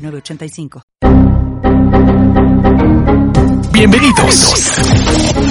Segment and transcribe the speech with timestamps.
[0.00, 0.82] 906985.
[3.72, 4.78] Bienvenidos.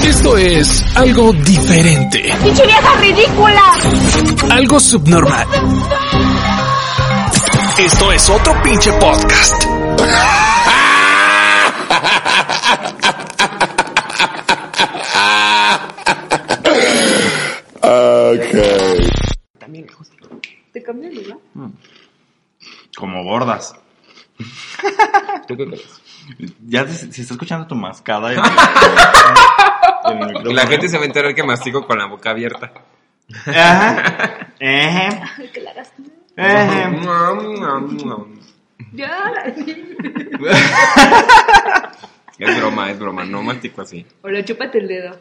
[0.03, 2.31] Esto es algo diferente.
[2.43, 3.73] ¡Pinche vieja ridícula!
[4.51, 5.47] Algo subnormal.
[7.77, 9.53] Esto es otro pinche podcast.
[17.81, 18.55] Ok.
[19.59, 19.87] También
[20.73, 21.37] ¿Te cambió el lugar?
[22.95, 23.73] Como gordas.
[25.47, 26.01] ¿Tú qué crees?
[26.65, 28.33] Ya se, se está escuchando tu mascada.
[28.33, 28.39] en-
[30.05, 30.51] en el micrófono.
[30.53, 32.71] La gente se va a enterar que mastico con la boca abierta.
[33.45, 34.43] Ajá.
[34.59, 35.91] Que la hagas.
[42.37, 44.05] Es broma, es broma, no mastico así.
[44.23, 45.19] Ahora chúpate el dedo.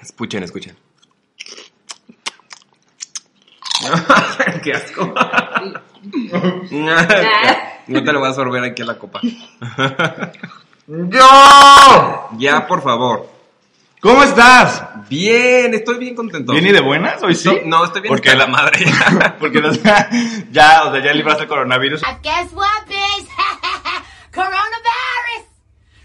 [0.00, 0.76] Escuchen, escuchen.
[4.62, 5.14] Qué asco.
[7.86, 9.20] No te lo vas a sorber aquí a la copa.
[10.86, 12.28] ¡Yo!
[12.38, 13.28] Ya, por favor.
[14.00, 14.82] ¿Cómo estás?
[15.08, 16.52] Bien, estoy bien contento.
[16.52, 17.50] ¿Bien y de buenas hoy sí?
[17.66, 18.86] No, estoy bien Porque la madre.
[19.40, 19.72] Porque no-
[20.52, 22.02] ya, o sea, ya libraste el coronavirus.
[22.22, 23.28] Guess what, bitch?
[24.32, 25.44] Coronavirus!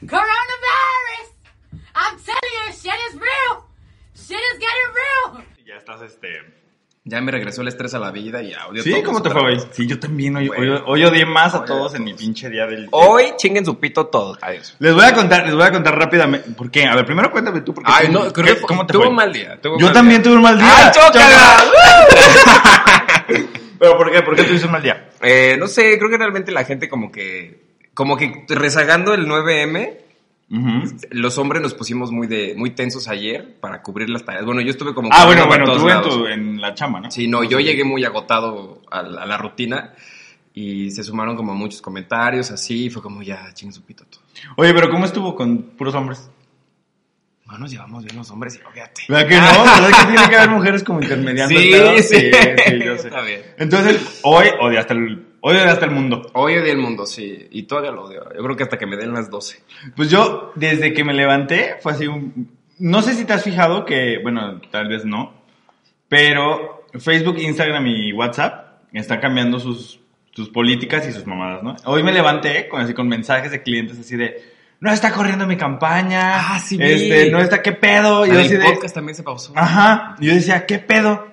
[0.02, 1.30] Coronavirus!
[1.96, 3.64] I'm telling you, shit is real!
[4.16, 5.46] Shit is getting real!
[5.66, 6.65] Ya estás, este...
[7.08, 8.81] Ya me regresó el estrés a la vida y audio.
[8.81, 9.03] ¿Sí?
[9.03, 9.61] ¿Cómo te fue hoy?
[9.70, 12.88] Sí, yo también hoy, hoy, hoy odié más a todos en mi pinche día del...
[12.89, 14.39] Hoy chinguen su pito todos.
[14.42, 14.75] Adiós.
[14.80, 16.50] Les voy a contar, les voy a contar rápidamente.
[16.52, 16.86] ¿Por qué?
[16.86, 17.75] A ver, primero cuéntame tú.
[17.75, 19.09] Porque Ay, tú- no, creo ¿qué- que ¿Cómo te tuvo fue?
[19.12, 19.59] un mal día.
[19.64, 20.23] Yo mal también día.
[20.23, 20.68] tuve un mal día.
[20.78, 21.63] ¡Ay, chócala!
[23.80, 24.22] ¿Pero por qué?
[24.24, 25.09] ¿Por qué tuviste un mal día?
[25.22, 29.94] Eh, no sé, creo que realmente la gente como que, como que rezagando el 9M,
[30.47, 30.95] Ujú.
[31.09, 34.45] los hombres nos pusimos muy de, muy tensos ayer para cubrir las tareas.
[34.45, 35.09] Bueno, yo estuve como...
[35.11, 37.09] Ah, bueno, bueno, tú en, tu, en la chamba, ¿no?
[37.11, 39.94] Sí, no, yo llegué muy agotado a la, a la rutina
[40.53, 44.22] y se sumaron como muchos comentarios así, y fue como ya, chinguen su pito todo.
[44.57, 46.29] Oye, pero ¿cómo estuvo con puros hombres?
[47.45, 49.01] No nos llevamos bien los hombres y fíjate.
[49.09, 49.63] ¿Verdad que no?
[49.66, 51.97] ¿Verdad que tiene que haber mujeres como intermediando Sí, pedo?
[51.97, 52.03] sí.
[52.03, 52.31] sí,
[52.83, 53.07] yo sé.
[53.07, 53.41] Está bien.
[53.57, 56.23] Entonces, hoy odiaste el, hoy odiaste el mundo.
[56.33, 58.23] Hoy odié el mundo, sí, y todavía lo odio.
[58.35, 59.61] Yo creo que hasta que me den las 12.
[59.95, 62.50] Pues yo, desde que me levanté, fue así un...
[62.79, 65.33] No sé si te has fijado que, bueno, tal vez no,
[66.07, 70.00] pero Facebook, Instagram y WhatsApp están cambiando sus,
[70.31, 71.75] sus políticas y sus mamadas, ¿no?
[71.85, 74.56] Hoy me levanté con, así, con mensajes de clientes así de...
[74.79, 76.56] No está corriendo mi campaña.
[76.56, 76.77] Ah, sí.
[76.81, 78.25] Este, no está, ¿qué pedo?
[78.25, 78.66] Y yo el así de...
[78.66, 79.53] podcast también se pausó.
[79.56, 80.16] Ajá.
[80.19, 81.27] Y yo decía, ¿qué pedo?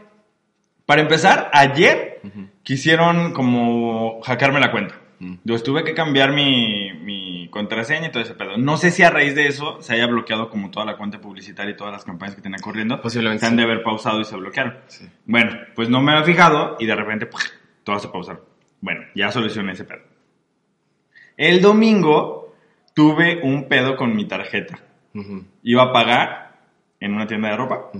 [0.84, 2.20] Para empezar, ayer
[2.62, 4.94] quisieron como hackearme la cuenta.
[5.18, 5.34] Mm.
[5.44, 8.56] Yo tuve que cambiar mi, mi contraseña y todo ese pedo.
[8.56, 11.72] No sé si a raíz de eso se haya bloqueado como toda la cuenta publicitaria
[11.72, 13.00] y todas las campañas que tenía corriendo.
[13.00, 13.56] Posiblemente Se han sí.
[13.58, 14.76] de haber pausado y se bloquearon.
[14.88, 15.08] Sí.
[15.26, 17.28] Bueno, pues no me había fijado y de repente
[17.84, 18.42] todas se pausaron.
[18.80, 20.02] Bueno, ya solucioné ese pedo.
[21.36, 22.54] El domingo
[22.94, 24.78] tuve un pedo con mi tarjeta.
[25.62, 26.60] Iba a pagar
[26.98, 27.90] en una tienda de ropa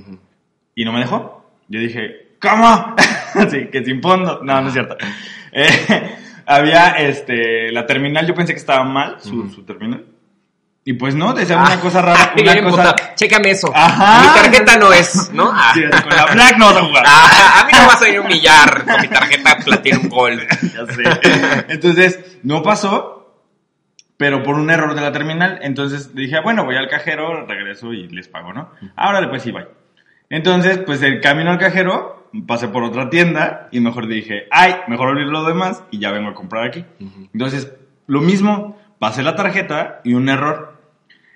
[0.75, 1.45] y no me dejó.
[1.69, 2.97] Yo dije, ¿cómo?
[3.35, 4.41] Así que sin fondo.
[4.43, 4.97] No, no es cierto.
[5.55, 6.17] Eh,
[6.47, 10.07] había este, la terminal, yo pensé que estaba mal, su, terminal.
[10.83, 12.33] Y pues no, decía una cosa rara.
[12.35, 12.97] Una cosa.
[13.15, 13.71] Chécame eso.
[13.75, 14.23] Ajá.
[14.23, 15.51] Mi tarjeta no es, ¿no?
[15.53, 15.73] Ah.
[15.75, 17.05] Sí, con la Black no vas a jugar.
[17.07, 20.41] Ah, a mí no vas a ir a humillar con mi tarjeta Platinum Gold.
[20.41, 21.03] Ya sé.
[21.69, 23.45] Entonces, no pasó,
[24.17, 25.59] pero por un error de la terminal.
[25.61, 28.71] Entonces dije, bueno, voy al cajero, regreso y les pago, ¿no?
[28.97, 29.82] Ahora pues sí, bye.
[30.33, 35.11] Entonces, pues el camino al cajero, pasé por otra tienda y mejor dije, ay, mejor
[35.11, 36.87] abrir lo demás y ya vengo a comprar aquí.
[37.35, 37.71] Entonces,
[38.07, 40.81] lo mismo, pasé la tarjeta y un error.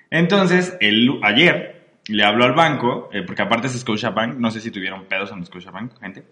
[0.08, 4.70] Entonces, el, ayer le hablo al banco, eh, porque aparte es Scotiabank, no sé si
[4.70, 6.24] tuvieron pedos en Scotiabank, gente.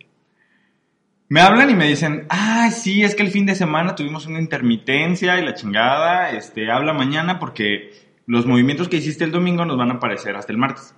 [1.29, 4.41] Me hablan y me dicen, ah, sí, es que el fin de semana tuvimos una
[4.41, 7.93] intermitencia y la chingada, este, habla mañana porque
[8.25, 10.95] los movimientos que hiciste el domingo nos van a aparecer hasta el martes.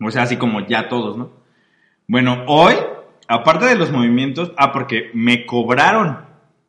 [0.00, 1.30] O sea, así como ya todos, ¿no?
[2.06, 2.74] Bueno, hoy,
[3.28, 6.18] aparte de los movimientos, ah, porque me cobraron.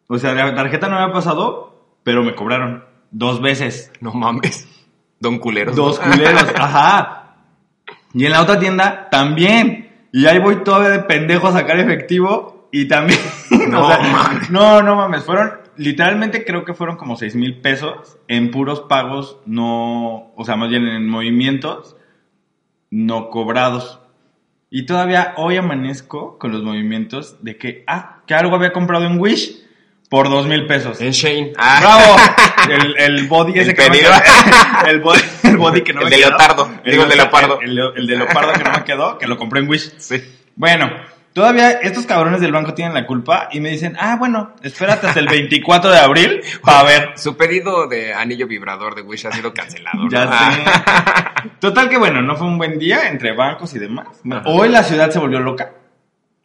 [0.08, 3.92] O sea, la tarjeta no me ha pasado, pero me cobraron dos veces.
[4.00, 4.68] No mames.
[5.20, 5.74] Don culero.
[5.74, 7.38] Dos culeros, ajá.
[8.14, 10.08] Y en la otra tienda también.
[10.12, 13.20] Y ahí voy todavía de pendejo a sacar efectivo y también.
[13.70, 14.52] No o sea, mames.
[14.52, 15.24] no, no mames.
[15.24, 20.56] Fueron literalmente creo que fueron como 6 mil pesos en puros pagos no, o sea,
[20.56, 21.96] más bien en movimientos
[22.90, 24.00] no cobrados.
[24.70, 29.20] Y todavía hoy amanezco con los movimientos de que, ah, que algo había comprado en
[29.20, 29.64] Wish
[30.10, 31.00] por 2 mil pesos.
[31.02, 31.54] En Shane.
[31.58, 31.80] Ah.
[31.82, 32.16] ¡Bravo!
[32.70, 34.12] El, el body ese El que no me quedó.
[34.88, 36.30] El body, el body que no El me de quedó.
[36.30, 36.72] leopardo.
[36.84, 37.60] Digo, el de leopardo.
[37.62, 39.94] El- el de leopardo que no me quedó, que lo compré en Wish.
[40.00, 40.24] Sí.
[40.56, 40.90] Bueno,
[41.36, 45.20] todavía estos cabrones del banco tienen la culpa y me dicen, ah, bueno, espérate hasta
[45.20, 47.12] el 24 de abril para ver.
[47.18, 50.06] Su pedido de anillo vibrador de Wish ha sido cancelado.
[50.06, 50.10] ¿no?
[50.10, 51.50] Ya sé.
[51.60, 54.08] Total que bueno, no fue un buen día entre bancos y demás.
[54.32, 54.44] Ajá.
[54.46, 55.74] Hoy la ciudad se volvió loca.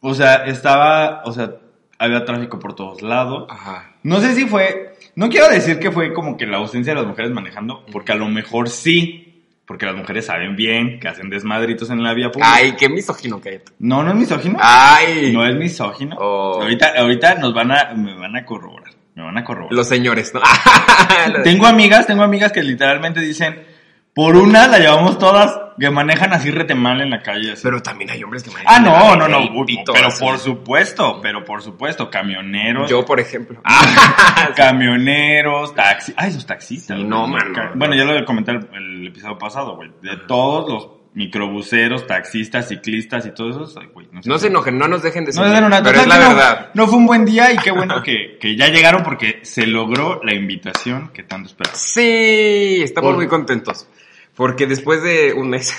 [0.01, 1.51] O sea, estaba, o sea,
[1.97, 3.45] había tráfico por todos lados.
[3.49, 3.93] Ajá.
[4.03, 7.07] No sé si fue, no quiero decir que fue como que la ausencia de las
[7.07, 9.30] mujeres manejando, porque a lo mejor sí,
[9.65, 12.53] porque las mujeres saben bien que hacen desmadritos en la vía pública.
[12.53, 14.57] Ay, qué misógino que No, no es misógino.
[14.61, 15.31] Ay.
[15.33, 16.17] No es misógino.
[16.19, 16.61] Oh.
[16.61, 18.93] Ahorita, ahorita nos van a, me van a corroborar.
[19.15, 19.73] Me van a corroborar.
[19.73, 20.41] Los señores, ¿no?
[21.43, 23.61] Tengo amigas, tengo amigas que literalmente dicen,
[24.13, 27.53] por una la llevamos todas, que manejan así rete mal en la calle.
[27.53, 27.61] así.
[27.63, 30.23] Pero también hay hombres que manejan ah, no, no, no, pito pero así.
[30.23, 32.89] por supuesto, pero por supuesto, camioneros.
[32.89, 33.61] Yo, por ejemplo.
[34.55, 36.13] camioneros, taxis.
[36.17, 36.97] Ay, los taxistas.
[36.97, 37.53] Sí, güey, no, mano.
[37.53, 37.79] cagan.
[37.79, 39.91] Bueno, ya lo comenté el, el episodio pasado, güey.
[40.01, 44.07] De todos los microbuseros, taxistas, ciclistas y todos esos, ay, güey.
[44.23, 46.21] No se enojen, no nos dejen de No seguir, den una pero total la que
[46.23, 46.69] no- verdad.
[46.73, 50.21] No, fue un buen día y qué bueno que, que ya llegaron porque se logró
[50.23, 51.75] la invitación que tanto esperaba.
[51.77, 53.87] Sí, estamos Por- muy contentos.
[54.35, 55.73] Porque después de un mes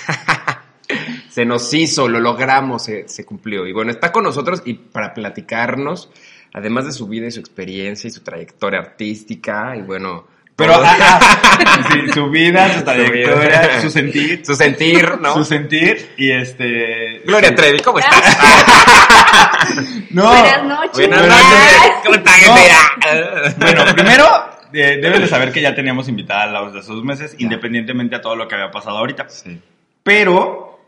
[1.29, 3.65] se nos hizo, lo logramos, se, se cumplió.
[3.67, 6.09] Y bueno, está con nosotros y para platicarnos,
[6.53, 10.27] además de su vida y su experiencia y su trayectoria artística, y bueno.
[10.55, 13.81] Pero ah, ah, sí, su vida, su trayectoria, vida.
[13.81, 15.33] su sentir, su sentir, ¿no?
[15.33, 17.23] su sentir y este.
[17.25, 18.37] Gloria Trevi, ¿cómo estás?
[20.11, 20.27] No.
[20.27, 21.07] Buenas noches.
[21.07, 21.91] Buenas noches.
[22.03, 22.55] ¿Cómo estás, No.
[22.55, 23.55] gente?
[23.65, 27.03] Bueno, primero eh, deben de saber que ya teníamos invitada a la voz de esos
[27.03, 29.29] meses, independientemente a todo lo que había pasado ahorita.
[29.29, 29.59] Sí,
[30.03, 30.79] Pero,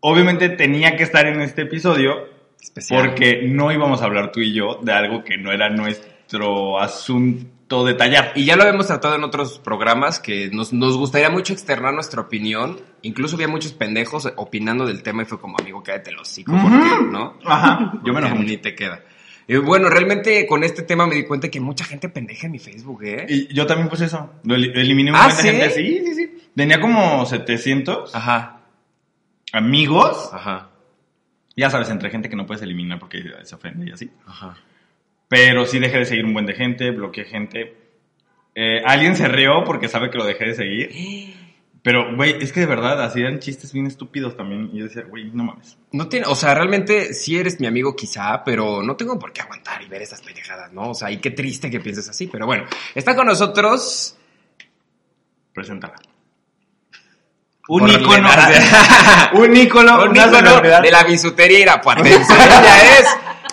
[0.00, 2.28] obviamente tenía que estar en este episodio
[2.60, 3.06] especial.
[3.06, 7.84] porque no íbamos a hablar tú y yo de algo que no era nuestro asunto
[7.84, 8.32] detallar.
[8.34, 12.20] Y ya lo habíamos tratado en otros programas que nos, nos gustaría mucho externar nuestra
[12.20, 12.80] opinión.
[13.02, 17.10] Incluso había muchos pendejos opinando del tema y fue como, amigo, cállate el hocico, porque,
[17.10, 17.38] ¿no?
[17.44, 18.38] Ajá, yo me enojé.
[18.40, 19.02] Ni te queda.
[19.52, 22.58] Y bueno, realmente con este tema me di cuenta que mucha gente pendeja en mi
[22.58, 23.26] Facebook, ¿eh?
[23.28, 24.32] Y yo también puse eso.
[24.44, 25.48] Lo eliminé un ¿Ah, buen de sí?
[25.48, 25.70] gente.
[25.70, 26.38] Sí, sí, sí.
[26.54, 28.60] Tenía como 700 Ajá,
[29.52, 30.30] amigos.
[30.32, 30.70] ajá,
[31.56, 34.10] Ya sabes, entre gente que no puedes eliminar porque se ofende y así.
[34.26, 34.56] ajá.
[35.28, 37.76] Pero sí dejé de seguir un buen de gente, bloqueé gente.
[38.54, 40.90] Eh, alguien se rió porque sabe que lo dejé de seguir.
[41.82, 44.70] Pero, güey, es que de verdad hacían chistes bien estúpidos también.
[44.72, 45.78] Y yo decía, güey, no mames.
[45.92, 49.40] No tiene, o sea, realmente sí eres mi amigo quizá, pero no tengo por qué
[49.40, 50.90] aguantar y ver esas pendejadas, ¿no?
[50.90, 54.18] O sea, y qué triste que pienses así, pero bueno, está con nosotros
[55.52, 55.94] Preséntala.
[57.68, 58.28] Un ícono.
[59.34, 60.02] un ícono.
[60.02, 62.32] un ícono de la bisutería irapuatense.
[62.34, 63.06] Ella es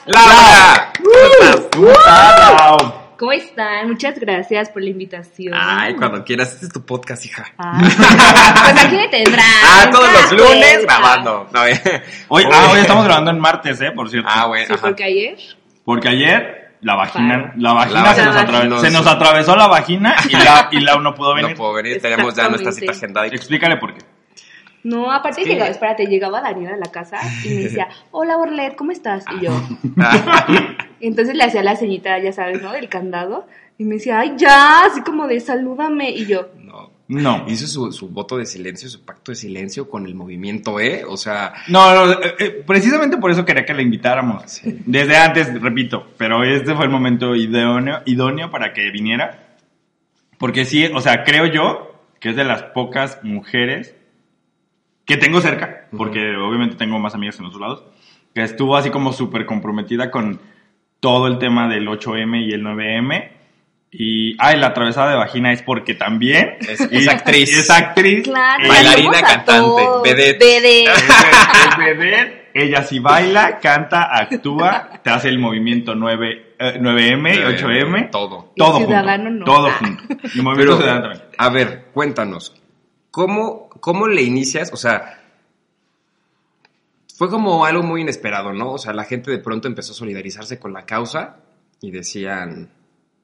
[0.07, 0.93] Laura.
[1.03, 1.67] ¿Cómo estás?
[1.71, 3.06] ¿Cómo estás, Lau?
[3.17, 3.87] ¿Cómo están?
[3.87, 5.53] Muchas gracias por la invitación.
[5.57, 7.45] Ay, cuando quieras, este es tu podcast, hija.
[7.57, 9.45] Ah, pues aquí me tendrán.
[9.63, 11.47] Ah, todos los lunes grabando.
[11.51, 11.81] No, eh.
[12.27, 13.91] Hoy, ah, hoy estamos grabando en martes, ¿eh?
[13.91, 14.29] Por cierto.
[14.31, 14.65] Ah, güey.
[14.67, 14.81] Sí, ajá.
[14.87, 15.37] porque ayer.
[15.83, 18.51] Porque ayer la vagina, la vagina La se, nos vagina.
[18.59, 21.55] atraves- Nos- se nos atravesó la vagina y la, y Lau no pudo No venir.
[21.57, 23.25] puedo venir, tenemos ya nuestra cita agendada.
[23.27, 24.01] Explícale por qué.
[24.83, 28.91] No, aparte llegaba, espérate, llegaba Daniel a la casa y me decía, hola Borlet, ¿cómo
[28.91, 29.25] estás?
[29.37, 29.51] Y yo,
[31.01, 32.71] entonces le hacía la ceñita, ya sabes, ¿no?
[32.71, 33.47] Del candado.
[33.77, 36.09] Y me decía, ay, ya, así como de salúdame.
[36.11, 36.97] Y yo, No.
[37.09, 37.45] No.
[37.47, 41.03] Hizo su, su voto de silencio, su pacto de silencio con el movimiento, ¿eh?
[41.07, 44.43] O sea, No, no, eh, eh, precisamente por eso quería que la invitáramos.
[44.45, 44.81] Sí.
[44.85, 49.55] Desde antes, repito, pero este fue el momento idóneo, idóneo para que viniera.
[50.37, 53.95] Porque sí, o sea, creo yo que es de las pocas mujeres
[55.07, 57.83] que tengo cerca, porque obviamente tengo más amigas en otros lados,
[58.35, 60.39] que estuvo así como súper comprometida con
[60.99, 63.31] todo el tema del 8M y el 9M.
[63.89, 67.57] Y, ay, la atravesada de vagina es porque también Es- es actriz.
[67.57, 68.23] Es actriz.
[68.25, 70.39] claro, Eh, Bailarina, cantante, vedette.
[70.43, 70.83] Vedette.
[70.91, 71.03] es,
[71.79, 72.47] es vedette.
[72.53, 78.09] Ella sí baila, canta, actúa, te hace el movimiento 9, eh, 9M y 8M.
[78.11, 78.51] Todo.
[78.55, 79.39] Y Todo ciudadano junto.
[79.39, 79.45] no.
[79.45, 79.75] Todo Ah.
[79.79, 80.03] junto.
[80.33, 81.29] Y movimiento Pero, ciudadano también.
[81.37, 82.55] a ver, cuéntanos,
[83.17, 84.71] ¿cómo, ¿cómo le inicias?
[84.71, 85.19] O sea,
[87.15, 88.73] fue como algo muy inesperado, ¿no?
[88.73, 91.37] O sea, la gente de pronto empezó a solidarizarse con la causa
[91.81, 92.69] y decían,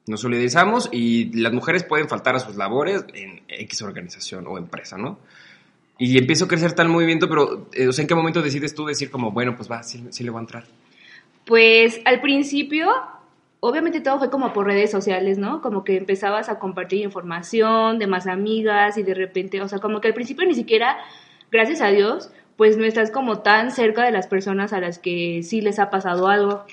[0.08, 4.98] nos solidarizamos y las mujeres pueden faltar a sus labores en X organización o empresa,
[4.98, 5.20] ¿no?
[5.96, 8.86] Y empiezo a crecer tal movimiento, pero, eh, o sea, ¿en qué momento decides tú
[8.86, 10.64] decir como, bueno, pues va, sí, sí le voy a entrar?
[11.44, 12.90] Pues al principio,
[13.66, 15.62] obviamente todo fue como por redes sociales, ¿no?
[15.62, 20.02] Como que empezabas a compartir información de más amigas y de repente, o sea, como
[20.02, 20.98] que al principio ni siquiera,
[21.50, 25.42] gracias a Dios, pues no estás como tan cerca de las personas a las que
[25.42, 26.66] sí les ha pasado algo.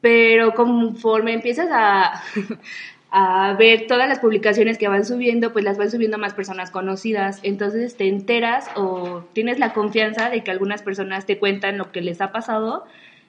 [0.00, 2.22] Pero conforme empiezas a,
[3.10, 7.40] a ver todas las publicaciones que van subiendo, pues las van subiendo más personas conocidas.
[7.42, 12.00] Entonces te enteras o tienes la confianza de que algunas personas te cuentan lo que
[12.00, 12.86] les ha pasado.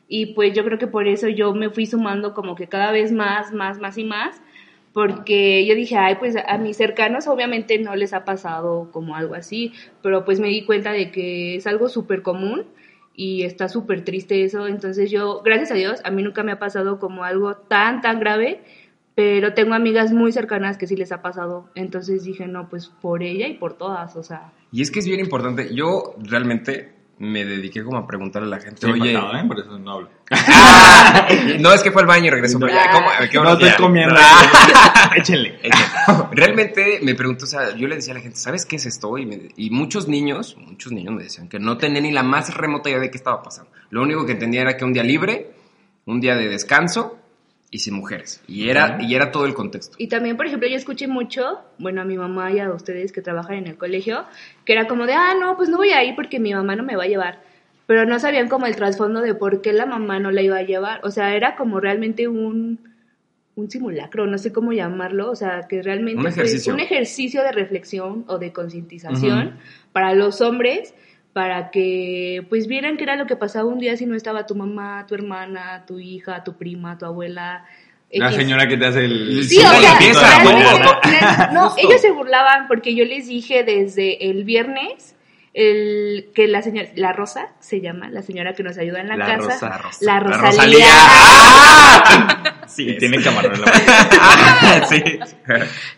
[0.08, 3.12] Y pues yo creo que por eso yo me fui sumando como que cada vez
[3.12, 4.42] más, más, más y más.
[4.94, 9.34] Porque yo dije, ay, pues a mis cercanos obviamente no les ha pasado como algo
[9.34, 12.66] así, pero pues me di cuenta de que es algo súper común
[13.16, 14.68] y está súper triste eso.
[14.68, 18.20] Entonces yo, gracias a Dios, a mí nunca me ha pasado como algo tan, tan
[18.20, 18.62] grave,
[19.16, 21.70] pero tengo amigas muy cercanas que sí les ha pasado.
[21.74, 24.52] Entonces dije, no, pues por ella y por todas, o sea.
[24.72, 25.74] Y es que es bien importante.
[25.74, 29.44] Yo realmente me dediqué como a preguntarle a la gente, Estoy oye, ¿eh?
[29.48, 30.10] Por eso no hablo.
[30.32, 31.28] Ah,
[31.60, 33.08] no es que fue al baño y regresó, ya, ¿cómo?
[33.32, 34.16] ¿Qué No estoy comiendo.
[34.96, 35.12] Ah.
[35.16, 35.60] Échenle.
[36.32, 39.18] Realmente me pregunto, o sea, yo le decía a la gente, ¿sabes qué es esto?
[39.18, 42.54] Y, me- y muchos niños, muchos niños me decían que no tenían ni la más
[42.56, 43.72] remota idea de qué estaba pasando.
[43.90, 45.52] Lo único que entendía era que un día libre,
[46.06, 47.20] un día de descanso
[47.74, 48.40] y sin mujeres.
[48.48, 49.96] Y era, y era todo el contexto.
[49.98, 53.24] Y también, por ejemplo, yo escuché mucho, bueno, a mi mamá y a ustedes que
[53.24, 54.26] trabajan en el colegio,
[54.64, 56.84] que era como de, ah, no, pues no voy a ir porque mi mamá no
[56.84, 57.42] me va a llevar.
[57.88, 60.62] Pero no sabían como el trasfondo de por qué la mamá no la iba a
[60.62, 61.00] llevar.
[61.04, 62.78] O sea, era como realmente un,
[63.56, 65.32] un simulacro, no sé cómo llamarlo.
[65.32, 66.76] O sea, que realmente Un ejercicio.
[66.76, 69.58] un ejercicio de reflexión o de concientización
[69.92, 70.94] para los hombres
[71.34, 74.54] para que pues vieran qué era lo que pasaba un día si no estaba tu
[74.56, 77.66] mamá, tu hermana, tu hija, tu prima, tu abuela.
[78.12, 78.38] La X.
[78.38, 79.44] señora que te hace el...
[79.44, 84.44] Sí, Sí, o sea, todo, no- ellos se burlaban porque yo les dije desde el
[84.44, 85.16] viernes
[85.54, 89.18] el que la señora, la Rosa se llama, la señora que nos ayuda en la,
[89.18, 90.00] La casa, Rosa.
[90.02, 90.52] la La Rosalía.
[90.52, 90.86] Rosalía.
[90.90, 92.60] ¡Ah!
[92.68, 93.68] Sí, Y tiene camarón en la
[94.22, 95.04] Ah, sí.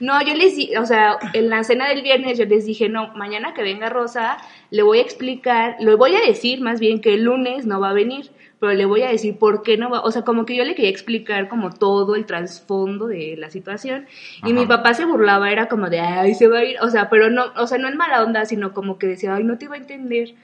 [0.02, 3.14] No, yo les di, o sea, en la cena del viernes yo les dije, no,
[3.16, 4.38] mañana que venga Rosa,
[4.72, 7.92] le voy a explicar, le voy a decir más bien que el lunes no va
[7.92, 10.56] a venir, pero le voy a decir por qué no va, o sea, como que
[10.56, 14.06] yo le quería explicar como todo el trasfondo de la situación
[14.44, 17.10] y mi papá se burlaba, era como de, ay, se va a ir, o sea,
[17.10, 19.68] pero no, o sea, no en mala onda, sino como que decía, ay, no te
[19.68, 20.36] va a entender.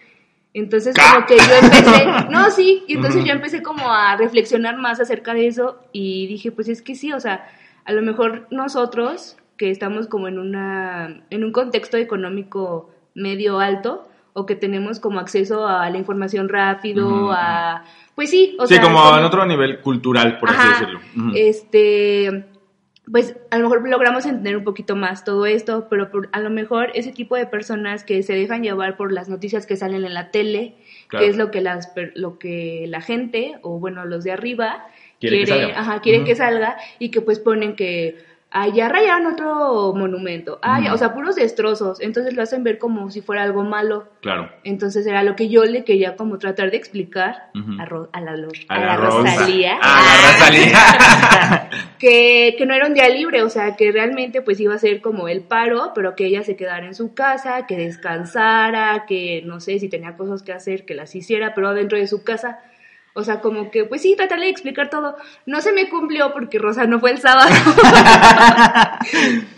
[0.53, 4.99] Entonces como que yo empecé, no, sí, y entonces yo empecé como a reflexionar más
[4.99, 7.47] acerca de eso y dije, pues es que sí, o sea,
[7.85, 14.10] a lo mejor nosotros que estamos como en una en un contexto económico medio alto
[14.33, 17.83] o que tenemos como acceso a la información rápido, a
[18.15, 20.99] pues sí, o Sí, sea, como en otro nivel cultural, por así decirlo.
[21.33, 22.45] Este,
[23.11, 26.49] pues a lo mejor logramos entender un poquito más todo esto, pero por- a lo
[26.49, 30.13] mejor ese tipo de personas que se dejan llevar por las noticias que salen en
[30.13, 30.75] la tele,
[31.07, 31.25] Claro.
[31.25, 34.85] que es lo que las lo que la gente o bueno, los de arriba
[35.19, 35.79] Quiere que quiere, salga.
[35.79, 36.29] ajá, quieren Ujú.
[36.29, 38.17] que salga y que pues ponen que
[38.73, 40.95] ya rayaron otro monumento, ah, ya- Ujú.
[40.95, 44.09] o sea, puros destrozos, entonces lo hacen ver como si fuera algo malo.
[44.21, 44.49] Claro.
[44.65, 48.31] Entonces era lo que yo le quería como tratar de explicar a, Ro- a la,
[48.31, 48.35] A
[48.75, 49.17] a la la Rosa.
[49.19, 49.77] Rosalía.
[49.81, 51.69] Ah, la Rosalía.
[51.99, 55.01] que, que no era un día libre, o sea, que realmente pues iba a ser
[55.01, 59.59] como el paro, pero que ella se quedara en su casa, que descansara, que no
[59.59, 62.59] sé si tenía cosas que hacer, que las hiciera, pero dentro de su casa.
[63.13, 65.17] O sea, como que, pues sí, tratarle de explicar todo.
[65.45, 67.49] No se me cumplió porque Rosa no fue el sábado.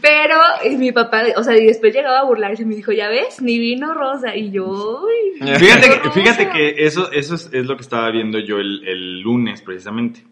[0.02, 3.10] pero eh, mi papá, o sea, y después llegaba a burlarse y me dijo, ya
[3.10, 4.36] ves, ni vino Rosa.
[4.36, 6.12] Y yo, uy, Fíjate, que- Rosa.
[6.12, 10.24] fíjate que eso, eso es, es lo que estaba viendo yo el, el lunes, precisamente.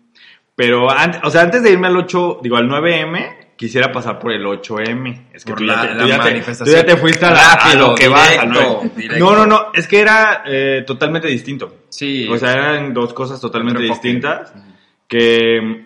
[0.56, 4.32] Pero, antes, o sea, antes de irme al 8, digo, al 9M, quisiera pasar por
[4.32, 5.28] el 8M.
[5.34, 6.66] Es que tú, ya la- te, tú la ya te- manifestación.
[6.66, 8.38] tú ya te fuiste a, la- a Rápido, lo que vas.
[8.40, 8.92] al directo, 9.
[8.98, 9.26] directo.
[9.26, 11.78] No, no, no, es que era eh, totalmente distinto.
[11.90, 12.28] Sí.
[12.28, 14.52] O sea, eran dos cosas totalmente distintas.
[15.08, 15.86] Que,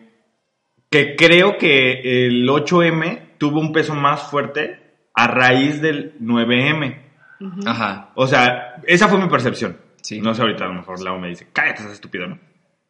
[0.90, 4.80] que creo que el 8M tuvo un peso más fuerte
[5.14, 7.02] a raíz del 9M.
[7.66, 8.12] Ajá.
[8.16, 9.78] O sea, esa fue mi percepción.
[10.02, 10.22] Sí.
[10.22, 12.40] No sé, ahorita a lo mejor Lau me dice, cállate, estás estúpido, ¿no?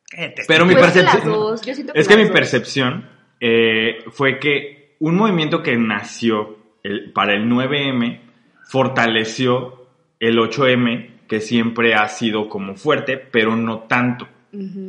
[0.10, 1.16] Cállate, Pero mi Pues percepción.
[1.16, 2.32] las dos, yo siento que es que mi dos.
[2.32, 3.10] percepción
[3.48, 8.22] eh, fue que un movimiento que nació el- para el 9M
[8.68, 9.88] fortaleció
[10.20, 14.28] el 8M, que siempre ha sido como fuerte, pero no tanto.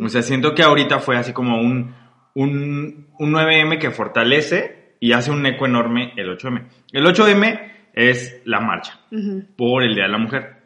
[0.00, 1.92] O sea, siento que ahorita fue así como un,
[2.34, 6.62] un, un 9M que fortalece y hace un eco enorme el 8M.
[6.92, 9.00] El 8M es la marcha
[9.56, 10.56] por el Día de la Mujer.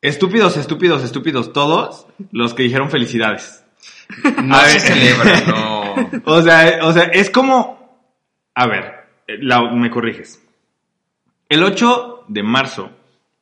[0.00, 3.64] Estúpidos, estúpidos, estúpidos, todos los que dijeron felicidades.
[4.44, 4.80] No A se ver.
[4.80, 5.87] celebra, no.
[6.24, 7.78] O sea, o sea, es como.
[8.54, 8.94] A ver,
[9.26, 9.38] eh,
[9.72, 10.44] me corriges.
[11.48, 12.90] El 8 de marzo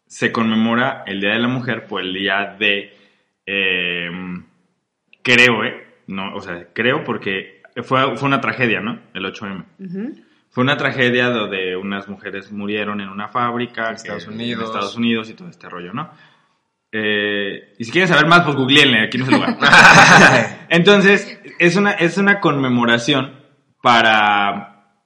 [0.07, 2.95] se conmemora el Día de la Mujer por el día de.
[3.47, 4.11] eh,
[5.23, 5.87] creo, ¿eh?
[6.07, 9.01] no, o sea, creo porque fue, fue una tragedia, ¿no?
[9.15, 9.65] El 8M.
[9.81, 10.23] Ujú.
[10.51, 13.89] Fue una tragedia donde unas mujeres murieron en una fábrica.
[13.89, 14.61] En Estados que- Unidos.
[14.63, 16.11] En Estados Unidos y todo este rollo, ¿no?
[16.93, 19.57] Eh, y si quieren saber más, pues googleenle, aquí no es el lugar.
[20.71, 23.41] Entonces, es una, es una conmemoración
[23.83, 25.01] para,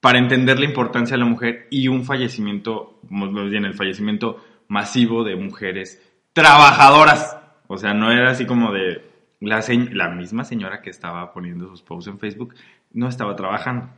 [0.00, 5.24] para entender la importancia de la mujer y un fallecimiento, más bien el fallecimiento masivo
[5.24, 7.38] de mujeres trabajadoras.
[7.66, 9.02] O sea, no era así como de
[9.40, 12.54] la, la misma señora que estaba poniendo sus posts en Facebook,
[12.92, 13.90] no estaba trabajando.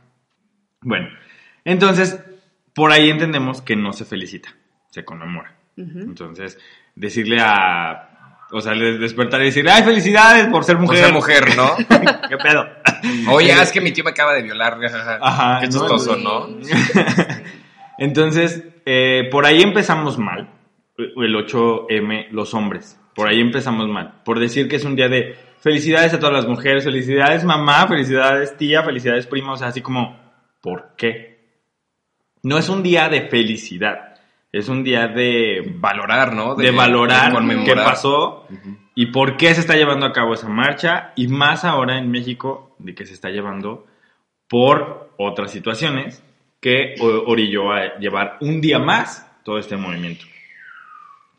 [0.81, 1.09] Bueno,
[1.65, 2.23] entonces,
[2.73, 4.55] por ahí entendemos que no se felicita,
[4.89, 5.55] se conmemora.
[5.77, 6.59] Entonces,
[6.95, 8.08] decirle a.
[8.51, 11.05] O sea, despertar y decir, ¡ay, felicidades por ser Por mujer!
[11.05, 11.75] ser mujer, ¿no?
[12.29, 12.65] ¿Qué pedo?
[13.31, 14.77] Oye, es que mi tío me acaba de violar.
[15.21, 15.71] Ajá, Qué ¿no?
[15.71, 16.47] chistoso, ¿no?
[17.99, 20.49] Entonces, eh, por ahí empezamos mal.
[20.97, 22.99] El 8M, los hombres.
[23.13, 24.21] Por ahí empezamos mal.
[24.25, 28.57] Por decir que es un día de felicidades a todas las mujeres, felicidades mamá, felicidades
[28.57, 29.53] tía, felicidades prima.
[29.53, 30.17] O sea, así como,
[30.61, 31.29] ¿por qué?
[32.41, 34.08] No es un día de felicidad.
[34.51, 36.55] Es un día de Valorar, ¿no?
[36.55, 38.47] de, valorar de qué pasó
[38.95, 42.75] y por qué se está llevando a cabo esa marcha y más ahora en México
[42.79, 43.85] de que se está llevando
[44.47, 46.23] por otras situaciones
[46.59, 50.25] que orilló a llevar un día más todo este movimiento.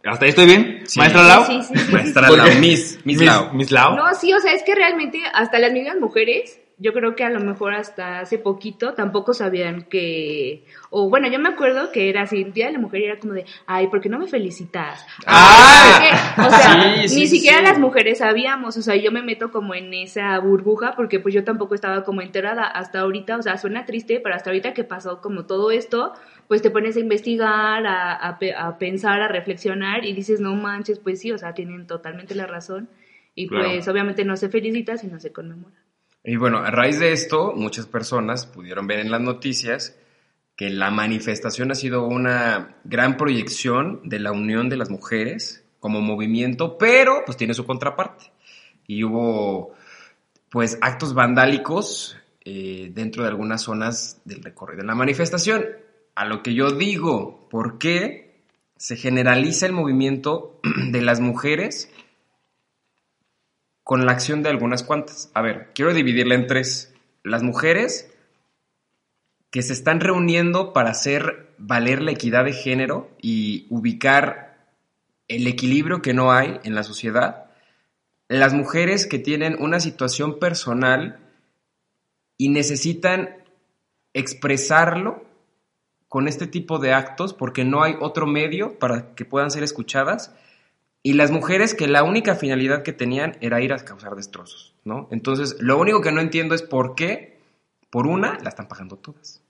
[0.04, 0.82] ¿Hasta ahí estoy bien?
[0.86, 0.98] Sí.
[0.98, 1.44] ¿Maestra Lau?
[1.44, 1.92] Sí, sí, sí.
[1.92, 2.54] Maestra ¿Por Lau, qué?
[2.54, 3.52] Miss, Miss Miss- Lau.
[3.52, 3.96] Miss Lau.
[3.96, 7.30] No, sí, o sea, es que realmente hasta las mismas mujeres, yo creo que a
[7.30, 12.22] lo mejor hasta hace poquito tampoco sabían que, o bueno, yo me acuerdo que era
[12.22, 15.06] así, el Día de la Mujer era como de, ay, ¿por qué no me felicitas?
[15.26, 16.49] Ah, Ay, ¿por qué?".
[16.49, 17.64] o sea, sí, sí, ni siquiera sí.
[17.64, 21.44] las mujeres sabíamos, o sea, yo me meto como en esa burbuja porque pues yo
[21.44, 25.20] tampoco estaba como enterada hasta ahorita, o sea, suena triste, pero hasta ahorita que pasó
[25.20, 26.14] como todo esto,
[26.49, 30.54] pues te pones a investigar, a, a pe- a pensar, a reflexionar y dices, no
[30.54, 32.88] manches, pues sí, o sea, tienen totalmente la razón.
[33.34, 33.68] Y Claro.
[33.68, 35.76] pues obviamente no se felicita, sino se conmemora.
[36.22, 39.96] Y bueno, a raíz de esto, muchas personas pudieron ver en las noticias
[40.54, 46.02] que la manifestación ha sido una gran proyección de la unión de las mujeres como
[46.02, 48.26] movimiento, pero pues tiene su contraparte.
[48.86, 49.73] Y hubo
[50.50, 55.64] pues actos vandálicos eh, dentro de algunas zonas del recorrido de la manifestación.
[56.14, 58.42] A lo que yo digo, ¿por qué
[58.76, 61.90] se generaliza el movimiento de las mujeres
[63.90, 65.32] con la acción de algunas cuantas.
[65.34, 66.94] A ver, quiero dividirla en tres.
[67.24, 68.08] Las mujeres
[69.50, 74.70] que se están reuniendo para hacer valer la equidad de género y ubicar
[75.26, 77.50] el equilibrio que no hay en la sociedad.
[78.28, 81.18] Las mujeres que tienen una situación personal
[82.38, 83.42] y necesitan
[84.14, 85.24] expresarlo
[86.06, 90.32] con este tipo de actos porque no hay otro medio para que puedan ser escuchadas
[91.02, 95.08] y las mujeres que la única finalidad que tenían era ir a causar destrozos, ¿no?
[95.10, 97.39] Entonces, lo único que no entiendo es por qué,
[97.91, 99.43] por una, la están pagando todas.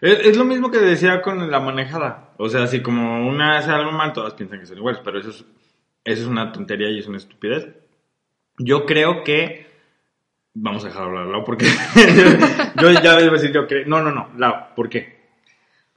[0.00, 2.30] Es, lo mismo que decía con la manejada.
[2.36, 5.30] O sea, si como una hace algo mal, todas piensan que son iguales, pero eso
[5.30, 5.44] es,
[6.04, 7.68] eso es una tontería y es una estupidez.
[8.58, 9.70] Yo creo que...
[10.54, 11.64] Vamos a dejar hablar Lau porque...
[12.80, 13.86] yo ya voy a decir yo que...
[13.86, 15.21] No, no, no, Lau, ¿por qué?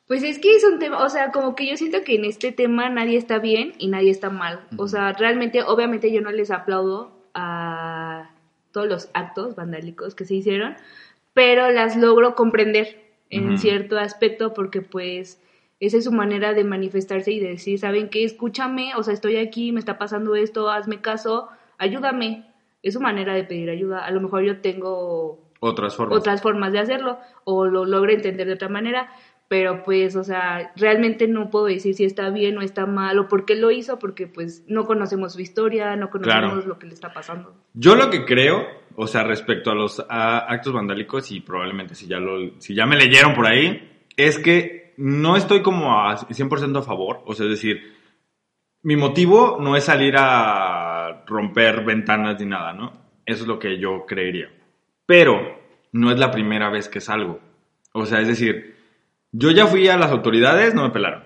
[0.07, 2.51] Pues es que es un tema, o sea, como que yo siento que en este
[2.51, 4.61] tema nadie está bien y nadie está mal.
[4.77, 8.29] O sea, realmente, obviamente yo no les aplaudo a
[8.71, 10.75] todos los actos vandálicos que se hicieron,
[11.33, 15.41] pero las logro comprender en cierto aspecto porque pues
[15.79, 18.23] esa es su manera de manifestarse y de decir, ¿saben qué?
[18.23, 22.45] Escúchame, o sea, estoy aquí, me está pasando esto, hazme caso, ayúdame.
[22.83, 24.05] Es su manera de pedir ayuda.
[24.05, 26.19] A lo mejor yo tengo Otras formas.
[26.19, 29.09] otras formas de hacerlo o lo logro entender de otra manera,
[29.47, 33.27] pero pues, o sea, realmente no puedo decir si está bien o está mal o
[33.27, 36.67] por qué lo hizo, porque pues no conocemos su historia, no conocemos Claro.
[36.67, 37.53] lo que le está pasando.
[37.73, 42.07] Yo lo que creo, o sea, respecto a los a actos vandálicos, y probablemente si
[42.07, 46.79] ya, lo, si ya me leyeron por ahí, es que no estoy como a 100%
[46.79, 47.21] a favor.
[47.25, 47.93] O sea, es decir,
[48.81, 52.93] mi motivo no es salir a romper ventanas ni nada, ¿no?
[53.25, 54.49] Eso es lo que yo creería.
[55.05, 55.59] Pero
[55.91, 57.39] no es la primera vez que salgo.
[57.93, 58.74] O sea, es decir,
[59.37, 61.23] yo ya fui a las autoridades, no me pelaron.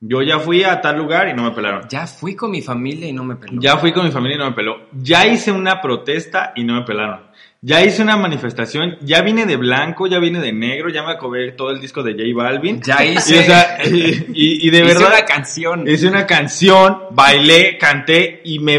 [0.00, 1.88] Yo ya fui a tal lugar y no me pelaron.
[1.88, 3.60] Ya fui con mi familia y no me peló.
[3.60, 4.76] Ya fui con mi familia y no me peló.
[4.92, 7.20] Ya hice una protesta y no me pelaron.
[7.60, 11.50] Ya hice una manifestación, ya vine de blanco, ya vine de negro, ya me acabé
[11.50, 12.80] todo el disco de J Balvin.
[12.80, 15.88] Ya Y, hice, o sea, y, y- y de hice verdad una canción.
[15.88, 18.76] hice una canción, bailé, canté y me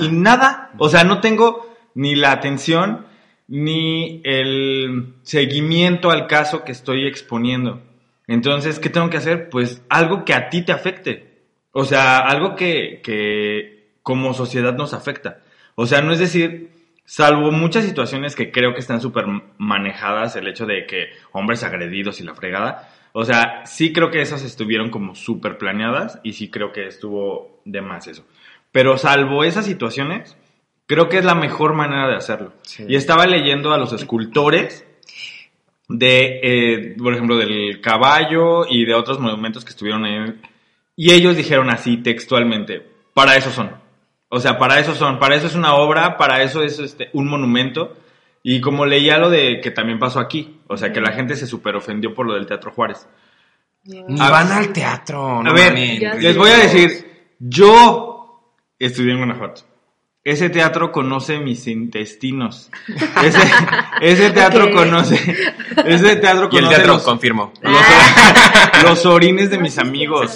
[0.00, 0.70] y nada.
[0.78, 3.04] O sea, no tengo ni la atención
[3.48, 7.82] ni el seguimiento al caso que estoy exponiendo.
[8.32, 9.50] Entonces, ¿qué tengo que hacer?
[9.50, 11.42] Pues algo que a ti te afecte.
[11.70, 15.42] O sea, algo que, que como sociedad nos afecta.
[15.74, 16.70] O sea, no es decir,
[17.04, 19.26] salvo muchas situaciones que creo que están súper
[19.58, 24.22] manejadas, el hecho de que hombres agredidos y la fregada, o sea, sí creo que
[24.22, 28.24] esas estuvieron como súper planeadas y sí creo que estuvo de más eso.
[28.70, 30.38] Pero salvo esas situaciones,
[30.86, 32.54] creo que es la mejor manera de hacerlo.
[32.62, 32.86] Sí.
[32.88, 34.86] Y estaba leyendo a los escultores
[35.88, 40.34] de, eh, por ejemplo, del caballo y de otros monumentos que estuvieron ahí.
[40.96, 42.82] Y ellos dijeron así textualmente,
[43.14, 43.70] para eso son.
[44.28, 47.28] O sea, para eso son, para eso es una obra, para eso es este, un
[47.28, 47.96] monumento.
[48.42, 51.46] Y como leía lo de que también pasó aquí, o sea, que la gente se
[51.46, 53.06] super ofendió por lo del Teatro Juárez.
[53.84, 56.22] Ni A- van al teatro, no a ver, mames.
[56.22, 59.62] Les voy a decir, yo estudié en Guanajuato.
[60.24, 62.70] Ese teatro conoce mis intestinos.
[63.24, 63.40] Ese,
[64.00, 65.16] ese teatro conoce.
[65.84, 67.52] Ese teatro Y el conoce teatro, los, confirmo.
[67.60, 70.32] los, los orines de mis Sí, amigos.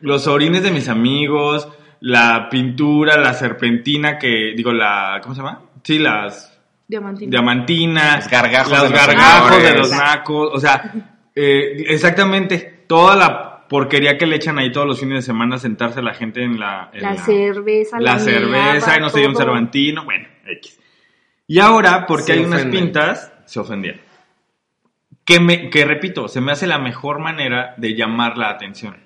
[0.00, 1.66] Los orines de mis amigos,
[2.00, 5.60] la pintura, la serpentina que, digo, la, ¿cómo se llama?
[5.82, 7.30] Sí, las Diamantino.
[7.30, 10.92] diamantina, Los gargajos los de los gargajos de los nacos, o sea,
[11.34, 15.58] eh, exactamente, toda la porquería que le echan ahí todos los fines de semana a
[15.60, 16.90] sentarse la gente en la...
[16.92, 20.80] en La cerveza, la la cerveza, y no se dio un cervantino, bueno, X.
[21.46, 24.00] Y ahora, porque Se hay unas pintas, se ofendieron.
[25.24, 28.96] Que, me, que repito, se me hace la mejor manera de llamar la atención.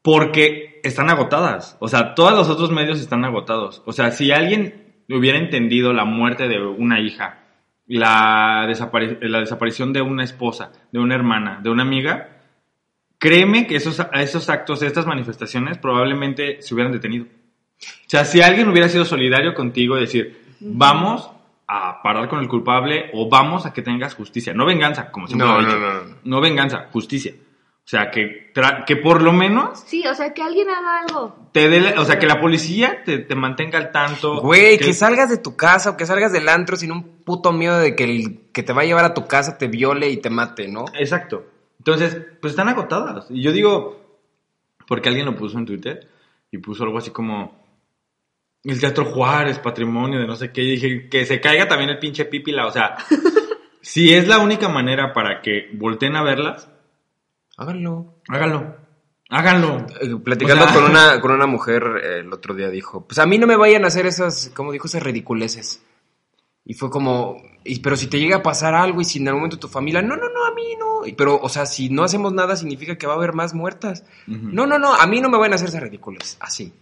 [0.00, 1.76] Porque están agotadas.
[1.80, 3.82] O sea, todos los otros medios están agotados.
[3.84, 7.40] O sea, si alguien hubiera entendido la muerte de una hija,
[7.88, 8.72] la,
[9.20, 12.33] la desaparición de una esposa, de una hermana, de una amiga,
[13.24, 17.24] créeme que esos, esos actos, estas manifestaciones probablemente se hubieran detenido.
[17.24, 21.30] O sea, si alguien hubiera sido solidario contigo y decir, vamos
[21.66, 24.52] a parar con el culpable o vamos a que tengas justicia.
[24.52, 25.80] No venganza, como siempre No, lo he no, dicho.
[25.80, 26.16] no, no.
[26.22, 27.32] No venganza, justicia.
[27.86, 31.48] O sea, que, tra- que por lo menos Sí, o sea, que alguien haga algo.
[31.52, 34.40] te dé, la- o sea, que la policía te, te mantenga al tanto.
[34.42, 37.78] Güey, que salgas de tu casa o que salgas del antro sin un puto miedo
[37.78, 40.28] de que el que te va a llevar a tu casa te viole y te
[40.30, 40.84] mate, ¿no?
[40.98, 41.44] Exacto.
[41.86, 43.26] Entonces, pues están agotadas.
[43.30, 44.00] Y yo digo,
[44.88, 46.08] porque alguien lo puso en Twitter
[46.50, 47.62] y puso algo así como
[48.62, 50.62] el Teatro Juárez, patrimonio de no sé qué.
[50.62, 52.66] Y dije, que se caiga también el pinche pípila.
[52.66, 52.96] O sea,
[53.82, 56.70] si es la única manera para que volteen a verlas,
[57.58, 58.14] Háganlo.
[58.28, 58.76] háganlo.
[59.28, 59.86] Háganlo.
[60.00, 63.18] Eh, Platicando O sea- con, una, con una mujer eh, el otro día dijo, pues
[63.18, 65.84] a mí no me vayan a hacer esas, como dijo, esas ridiculeces.
[66.66, 69.40] Y fue como, y- pero si te llega a pasar algo y si en algún
[69.42, 71.06] momento tu familia, no, no, no, a mí no.
[71.06, 74.04] Y- Pero, o sea, si no hacemos nada significa que va a haber más muertas.
[74.26, 76.38] No, no, no, a mí no me van a hacer esas ridiculeces.
[76.40, 76.72] Así.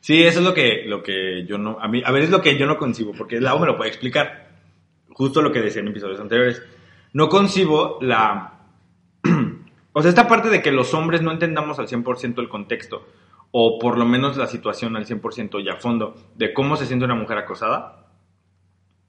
[0.00, 2.40] Sí, eso es lo que, lo que yo no, a mí, a ver, es lo
[2.40, 4.48] que yo no concibo, porque Lau me lo puede explicar.
[5.10, 6.62] Justo lo que decía en episodios anteriores.
[7.12, 8.60] No concibo la,
[9.92, 13.06] o sea, esta parte de que los hombres no entendamos al 100% el contexto,
[13.50, 17.04] o por lo menos la situación al 100% y a fondo, de cómo se siente
[17.04, 17.97] una mujer acosada,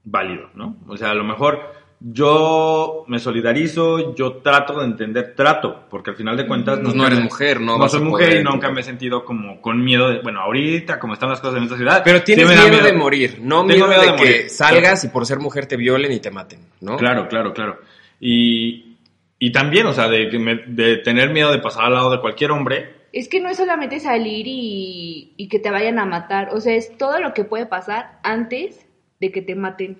[0.04, 0.76] válido, ¿no?
[0.88, 1.60] O sea, a lo mejor
[2.02, 6.78] yo me solidarizo, yo trato de entender, trato, porque al final de cuentas...
[6.82, 8.80] Pues no eres me- mujer, no no vas soy a mujer poder y nunca me
[8.80, 12.00] he sentido como con miedo de, bueno, ahorita como están las cosas en esta ciudad.
[12.04, 14.48] Pero tienes sí miedo, de morir, no miedo, miedo de, de que morir.
[14.50, 16.96] salgas y por ser mujer te violen y te maten, ¿no?
[16.96, 17.78] Claro, claro, claro.
[18.18, 18.96] Y,
[19.38, 22.20] y también, o sea, de, que me- de tener miedo de pasar al lado de
[22.20, 22.94] cualquier hombre.
[23.12, 26.74] Es que no es solamente salir y, y que te vayan a matar, o sea,
[26.74, 28.86] es todo lo que puede pasar antes
[29.20, 29.98] de que te maten.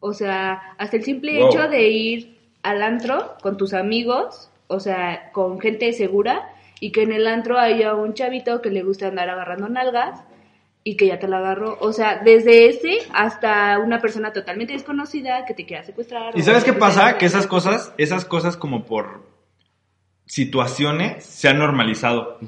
[0.00, 1.48] O sea, hasta el simple Wow.
[1.48, 7.02] hecho de ir al antro con tus amigos, o sea, con gente segura, y que
[7.02, 10.22] en el antro haya un chavito que le gusta andar agarrando nalgas
[10.82, 11.78] y que ya te la agarró.
[11.80, 16.36] O sea, desde ese hasta una persona totalmente desconocida que te quiera secuestrar.
[16.36, 17.16] ¿Y sabes qué pasa?
[17.16, 19.22] Que esas cosas, esas cosas como por
[20.26, 22.38] situaciones se han normalizado.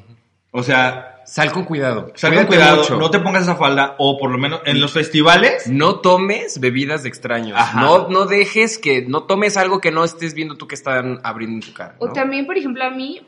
[0.51, 2.13] O sea, Sal con cuidado.
[2.15, 2.97] sal con cuidado, mucho.
[2.97, 5.67] no te pongas esa falda, o por lo menos en los festivales.
[5.69, 7.59] No tomes bebidas de extraños.
[7.59, 7.81] Ajá.
[7.81, 11.57] No, no dejes que, no tomes algo que no estés viendo tú que están abriendo
[11.57, 11.97] en tu cara.
[11.99, 13.21] O también, por ejemplo, a mí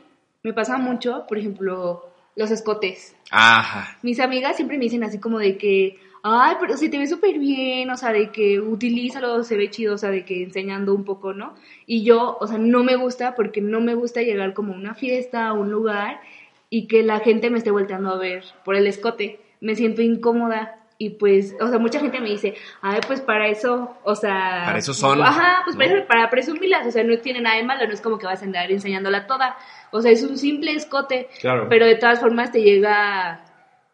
[0.43, 3.15] me pasa mucho, por ejemplo, los escotes.
[3.31, 3.97] Ajá.
[4.01, 7.37] Mis amigas siempre me dicen así como de que, ay, pero se te ve súper
[7.37, 11.03] bien, o sea, de que utilízalo, se ve chido, o sea, de que enseñando un
[11.03, 11.55] poco, ¿no?
[11.85, 14.95] Y yo, o sea, no me gusta porque no me gusta llegar como a una
[14.95, 16.21] fiesta, a un lugar
[16.69, 19.39] y que la gente me esté volteando a ver por el escote.
[19.61, 20.75] Me siento incómoda.
[21.01, 24.63] Y pues, o sea, mucha gente me dice, ay, pues para eso, o sea...
[24.65, 27.63] Para eso son, Ajá, pues para, eso- para presumirlas, o sea, no tiene nada de
[27.63, 29.55] malo, no es como que vas a andar enseñándola toda.
[29.91, 31.29] O sea, es un simple escote.
[31.39, 31.67] Claro.
[31.69, 33.45] Pero de todas formas te llega,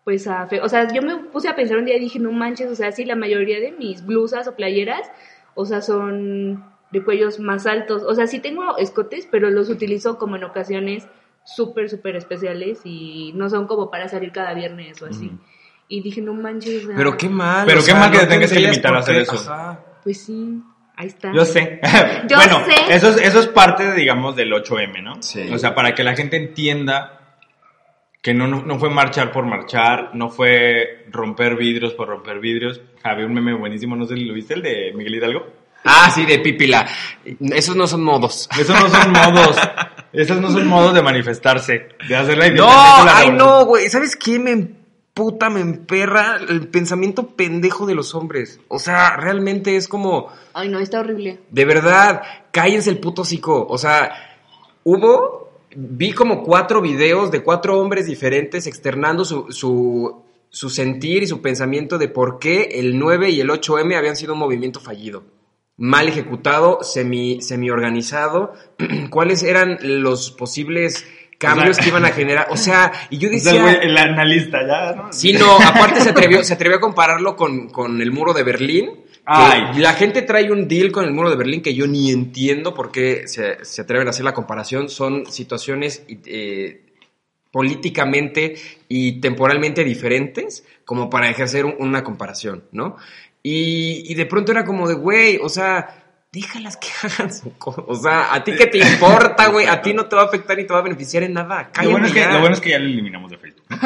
[0.03, 0.47] pues a...
[0.47, 2.75] fe- O sea, yo me puse a pensar un día y dije, no manches, o
[2.75, 5.11] sea, sí, la mayoría de mis blusas o playeras,
[5.53, 8.01] o sea, son de cuellos más altos.
[8.01, 11.07] O sea, sí tengo escotes, pero los utilizo como en ocasiones
[11.45, 15.27] súper, súper especiales y no son como para salir cada viernes o así.
[15.27, 15.39] Ujú.
[15.87, 16.87] Y dije, no manches.
[16.95, 17.65] Pero qué mal.
[17.65, 19.35] Pero qué sea, mal que no te tengas que limitar a por hacer eso.
[19.35, 19.79] Ajá.
[20.03, 20.61] Pues sí,
[20.95, 21.31] ahí está.
[21.33, 21.79] Yo sé.
[22.27, 22.95] Yo bueno, sé.
[22.95, 25.21] Eso, es, eso es parte, digamos, del 8M, ¿no?
[25.21, 25.47] Sí.
[25.53, 27.37] O sea, para que la gente entienda
[28.21, 32.81] que no, no, no fue marchar por marchar, no fue romper vidrios por romper vidrios.
[33.03, 35.45] Había un meme buenísimo, no sé si lo viste, el de Miguel Hidalgo.
[35.83, 36.87] Ah, sí, de pipila.
[37.53, 38.49] Esos no son modos.
[38.59, 39.55] Esos no son modos,
[40.13, 43.89] esos no son modos de manifestarse, de hacer la No, la ay no, güey.
[43.89, 48.59] ¿Sabes qué me emputa, me emperra el pensamiento pendejo de los hombres?
[48.67, 51.39] O sea, realmente es como, Ay, no, está horrible.
[51.49, 53.65] de verdad, cállense el puto hocico.
[53.69, 54.11] O sea,
[54.83, 61.27] hubo, vi como cuatro videos de cuatro hombres diferentes externando su, su, su sentir y
[61.27, 65.23] su pensamiento de por qué el 9 y el 8M habían sido un movimiento fallido.
[65.77, 68.53] Mal ejecutado, semi, semi organizado,
[69.09, 71.05] cuáles eran los posibles
[71.37, 72.47] cambios O sea, que iban a generar.
[72.49, 73.71] O sea, y yo O sea, decía.
[73.71, 75.11] el, güey, el analista ya, ¿no?
[75.13, 79.01] Sí, no, aparte se atrevió, se atrevió a compararlo con, con el muro de Berlín.
[79.25, 79.79] Ay.
[79.79, 82.91] La gente trae un deal con el muro de Berlín que yo ni entiendo por
[82.91, 84.87] qué se, se atreven a hacer la comparación.
[84.87, 86.83] Son situaciones eh,
[87.51, 88.55] políticamente
[88.87, 92.97] y temporalmente diferentes como para ejercer un- una comparación, ¿no?
[93.47, 97.83] Y, y de pronto era como de, güey, o sea, déjalas que hagan su cosa.
[97.85, 100.57] O sea, a ti qué te importa, güey, a ti no te va a afectar
[100.57, 101.69] ni te va a beneficiar en nada.
[101.83, 102.33] Lo bueno, es que, ya.
[102.33, 103.65] lo bueno es que ya lo eliminamos de Facebook.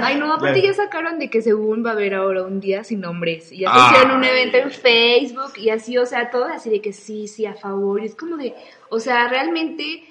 [0.00, 0.72] Ay, no, aparte Ya.
[0.74, 3.50] sacaron de que según va a haber ahora un día sin hombres.
[3.50, 3.90] Y ya Ay.
[3.90, 7.46] hicieron un evento en Facebook y así, o sea, todo así de que sí, sí,
[7.46, 8.00] a favor.
[8.00, 8.54] Y es como de,
[8.90, 10.04] o sea, realmente,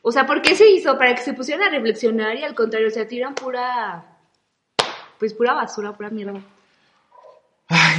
[0.00, 0.96] o sea, ¿por qué se hizo?
[0.96, 4.16] Para que se pusieran a reflexionar y al contrario, o sea, tiran pura,
[5.18, 6.40] pues pura basura, pura mierda.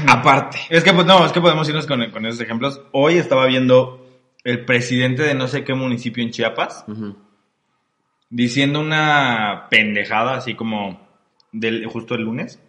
[0.07, 0.59] Aparte.
[0.69, 2.81] Es que, pues, no, es que podemos irnos con, con esos ejemplos.
[2.91, 4.05] Hoy estaba viendo
[4.43, 6.85] el presidente de no sé qué municipio en Chiapas
[8.33, 11.07] diciendo una pendejada, así como
[11.51, 12.59] del, justo el lunes.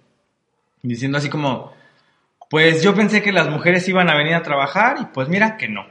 [0.83, 1.73] Diciendo así como,
[2.51, 5.69] pues yo pensé que las mujeres iban a venir a trabajar y pues mira que
[5.69, 5.87] no.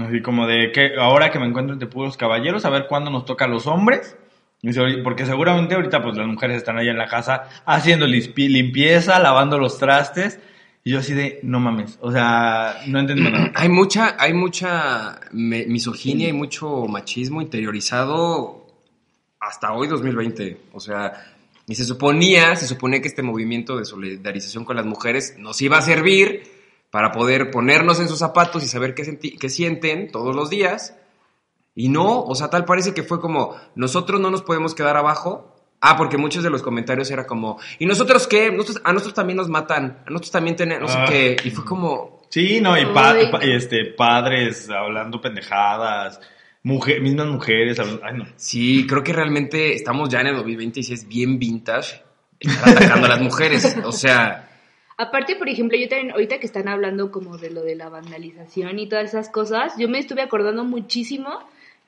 [0.00, 3.24] Así como de que ahora que me encuentro entre puros caballeros, a ver cuándo nos
[3.24, 4.16] toca a los hombres.
[4.68, 9.18] Dice, "Oye, Porque seguramente ahorita pues las mujeres están allá en la casa haciendo limpieza,
[9.18, 10.38] lavando los trastes.
[10.82, 13.52] Y yo así de, no mames, o sea, no entiendo nada.
[13.56, 18.66] Hay mucha, hay mucha misoginia y mucho machismo interiorizado
[19.40, 20.60] hasta hoy 2020.
[20.72, 21.12] O sea,
[21.66, 25.78] y se suponía, se suponía que este movimiento de solidarización con las mujeres nos iba
[25.78, 26.42] a servir
[26.90, 30.94] para poder ponernos en sus zapatos y saber qué, qué sienten todos los días.
[31.74, 35.50] Y no, o sea, tal parece que fue como, nosotros no nos podemos quedar abajo.
[35.86, 38.50] Ah, porque muchos de los comentarios era como, ¿y nosotros qué?
[38.50, 41.04] Nosotros, a nosotros también nos matan, a nosotros también tenemos, no sé Ah.
[41.06, 41.36] qué.
[41.44, 46.20] Y fue como, Sí, no, y pa- este, padres hablando pendejadas,
[46.62, 48.24] mujer, mismas mujeres hablando, ay no.
[48.36, 52.02] Sí, creo que realmente estamos ya en el 2020 y sí es bien vintage
[52.40, 53.76] estar atacando a las mujeres.
[53.84, 54.48] O sea,
[54.96, 58.78] Aparte, por ejemplo, yo también, ahorita que están hablando como de lo de la vandalización
[58.78, 61.40] y todas esas cosas, yo me estuve acordando muchísimo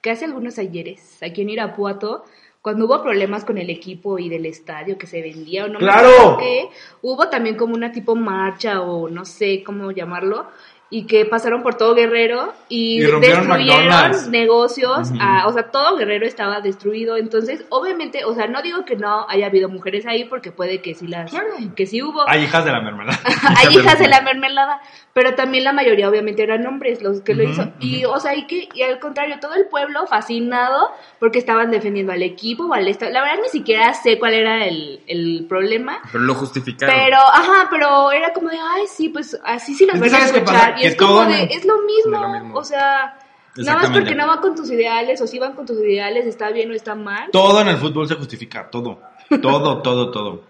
[0.07, 2.23] que hace algunos ayeres, aquí en Irapuato,
[2.63, 6.37] cuando hubo problemas con el equipo y del estadio que se vendía o no ¡Claro!
[6.39, 6.69] qué,
[7.03, 10.47] hubo también como una tipo marcha o no sé cómo llamarlo,
[10.89, 14.29] y que pasaron por todo Guerrero y, Y destruyeron McDonald's.
[14.29, 15.19] negocios, Ujú.
[15.21, 19.27] a- o sea, todo Guerrero estaba destruido, entonces, obviamente, o sea, no digo que no
[19.29, 21.33] haya habido mujeres ahí, porque puede que sí las,
[21.75, 23.19] que sí hubo, Hay hijas de la mermelada.
[23.59, 24.81] hay hijas de la mermelada,
[25.17, 27.73] pero también la mayoría obviamente eran hombres los que lo Ujú, hizo.
[27.81, 32.13] Y o sea, y que y al contrario, todo el pueblo fascinado porque estaban defendiendo
[32.13, 33.13] al equipo o al estado.
[33.13, 36.03] La verdad ni siquiera sé cuál era el, el problema.
[36.13, 36.95] pero lo justificaron.
[36.95, 40.13] Pero, ajá, pero era como de, ay, sí, pues así sí las Es que vas
[40.13, 40.75] a ¿sabes qué escuchar.
[40.77, 43.19] Y Que es como de, es lo mismo, lo o sea,
[43.57, 46.51] nada más porque no van con tus ideales o si van con tus ideales, está
[46.51, 47.31] bien o está mal.
[47.33, 49.01] Todo en el fútbol se justifica, todo.
[49.41, 50.43] Todo, todo, todo.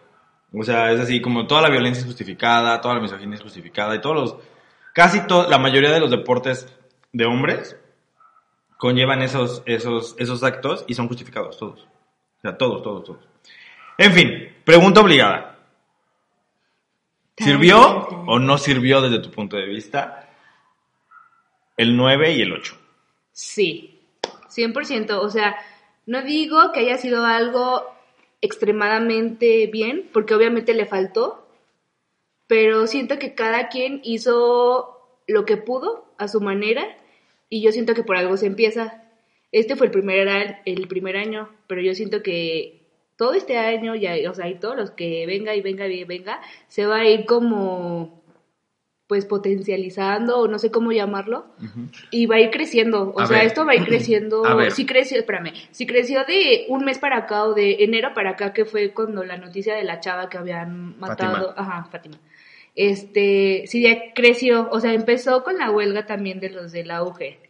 [0.52, 3.94] O sea, es así, como toda la violencia es justificada, toda la misoginia es justificada
[3.94, 4.36] y todos los,
[4.96, 6.66] casi la mayoría de los deportes
[7.12, 7.76] de hombres
[8.78, 11.82] conllevan esos, esos, esos actos y son justificados todos.
[11.82, 13.20] O sea, todos, todos, todos.
[13.98, 15.58] En fin, pregunta obligada.
[17.36, 20.30] ¿Sirvió o no sirvió desde tu punto de vista
[21.76, 22.78] el 9 y el 8?
[23.32, 24.00] Sí,
[24.48, 25.10] 100%.
[25.20, 25.56] O sea,
[26.06, 27.84] no digo que haya sido algo
[28.40, 31.45] extremadamente bien, porque obviamente le faltó,
[32.46, 36.86] pero siento que cada quien hizo lo que pudo a su manera
[37.48, 39.02] y yo siento que por algo se empieza.
[39.52, 42.82] Este fue el primer, el primer año, pero yo siento que
[43.16, 46.40] todo este año, ya, o sea, y todos los que venga y venga y venga,
[46.68, 48.22] se va a ir como
[49.06, 51.46] pues potencializando o no sé cómo llamarlo
[52.10, 53.46] y va a ir creciendo, o A sea, ver.
[53.46, 57.18] esto va a ir creciendo, A sí creció, espérame, sí creció de un mes para
[57.18, 60.38] acá o de enero para acá que fue cuando la noticia de la chava que
[60.38, 61.54] habían matado, Fátima.
[61.56, 62.18] ajá, Fátima.
[62.76, 67.40] Este, sí ya creció, o sea, empezó con la huelga también de los del auge.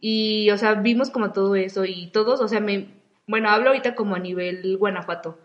[0.00, 2.86] Y, o sea, vimos como todo eso y todos, o sea, me,
[3.26, 5.38] bueno, hablo ahorita como a nivel Guanajuato.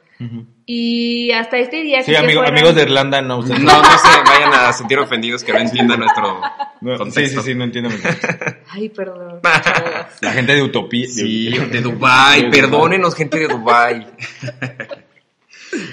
[0.66, 4.08] Y hasta este día Sí, amigo- fueron- amigos de Irlanda, no, ustedes No, no se
[4.26, 6.40] vayan a sentir ofendidos que no entiendan nuestro
[6.80, 7.42] No, sí, contexto.
[7.42, 7.90] sí, sí, no entiendo.
[8.70, 9.42] Ay, perdón.
[10.22, 11.06] La gente de Utopía.
[11.08, 14.08] Sí, de Dubai, perdónenos gente de Dubai.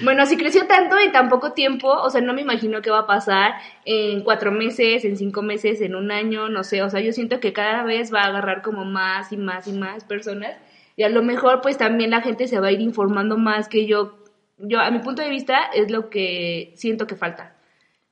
[0.04, 3.00] Bueno, si creció tanto en tan poco tiempo, o sea, no me imagino qué va
[3.00, 7.00] a pasar en cuatro meses, en cinco meses, en un año, no sé, o sea,
[7.00, 10.56] yo siento que cada vez va a agarrar como más y más y más personas
[10.96, 13.86] y a lo mejor pues también la gente se va a ir informando más que
[13.86, 14.18] yo,
[14.58, 17.56] yo a mi punto de vista es lo que siento que falta,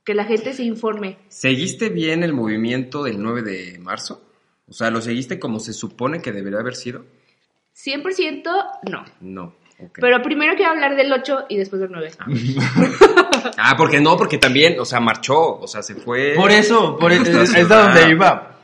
[0.04, 1.18] que la gente se informe.
[1.28, 4.26] ¿Seguiste bien el movimiento del 9 de marzo?
[4.68, 7.04] O sea, ¿lo seguiste como se supone que debería haber sido?
[7.76, 8.42] 100%
[8.90, 9.04] no.
[9.20, 9.54] No.
[9.94, 12.10] Pero primero quiero hablar del 8 y después del 9.
[13.56, 16.34] Ah, porque no, porque también, o sea, marchó, o sea, se fue.
[16.36, 18.58] Por eso, por eso, es, es donde iba.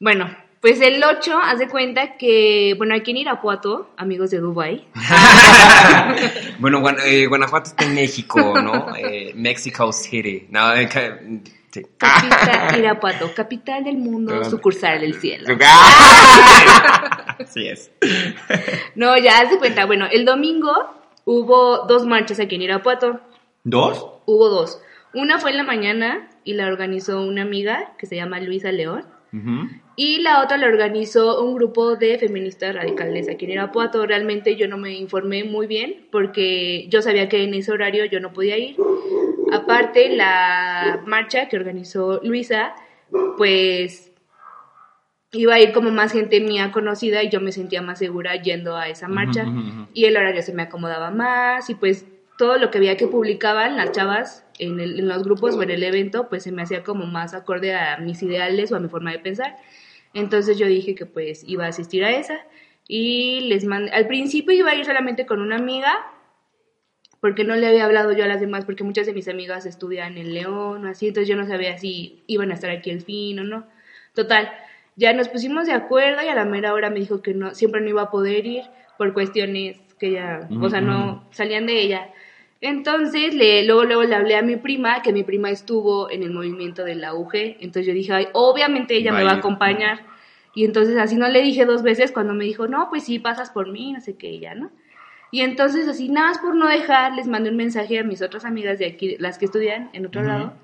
[0.00, 0.28] Bueno,
[0.60, 4.88] pues el 8, haz de cuenta que, bueno, aquí en Irapuato, amigos de Dubai,
[6.58, 8.94] Bueno, eh, Guanajuato está en México, ¿no?
[8.96, 10.48] Eh, Mexico City.
[10.50, 10.88] No, eh,
[11.70, 11.86] sí.
[11.96, 15.48] capital Irapuato, capital del mundo, sucursal del cielo.
[17.38, 17.90] Así es.
[18.94, 20.72] No, ya de cuenta, bueno, el domingo
[21.24, 23.20] hubo dos marchas aquí en Irapuato,
[23.64, 24.06] ¿Dos?
[24.26, 24.80] hubo dos.
[25.14, 29.04] Una fue en la mañana y la organizó una amiga que se llama Luisa León.
[29.94, 34.06] Y la otra la organizó un grupo de feministas radicales aquí en Irapuato.
[34.06, 38.20] Realmente yo no me informé muy bien porque yo sabía que en ese horario yo
[38.20, 38.76] no podía ir.
[39.52, 42.74] Aparte, la marcha que organizó Luisa,
[43.36, 44.12] pues
[45.32, 48.76] iba a ir como más gente mía conocida y yo me sentía más segura yendo
[48.76, 49.44] a esa marcha.
[49.92, 52.06] Y el horario se me acomodaba más y pues
[52.38, 55.70] todo lo que veía que publicaban las chavas en, el- en los grupos o en
[55.70, 58.88] el evento, pues se me hacía como más acorde a mis ideales o a mi
[58.88, 59.56] forma de pensar.
[60.14, 62.38] Entonces yo dije que pues iba a asistir a esa
[62.86, 65.94] y les mandé, al principio iba a ir solamente con una amiga
[67.20, 70.16] porque no le había hablado yo a las demás porque muchas de mis amigas estudian
[70.16, 73.38] en León o así, entonces yo no sabía si iban a estar aquí el fin
[73.40, 73.66] o no.
[74.14, 74.50] Total,
[74.96, 77.80] ya nos pusimos de acuerdo y a la mera hora me dijo que no, siempre
[77.80, 78.64] no iba a poder ir
[78.96, 82.08] por cuestiones que ya, o sea, no salían de ella.
[82.60, 86.30] Entonces, le, luego, luego le hablé a mi prima, que mi prima estuvo en el
[86.30, 87.34] movimiento de la UG.
[87.34, 90.00] Entonces yo dije, Ay, obviamente ella me va a acompañar.
[90.54, 93.50] Y entonces así no le dije dos veces cuando me dijo, no, pues sí, pasas
[93.50, 94.70] por mí, no sé qué, ya, ¿no?
[95.30, 98.44] Y entonces así, nada más por no dejar, les mandé un mensaje a mis otras
[98.44, 100.54] amigas de aquí, las que estudian en otro lado.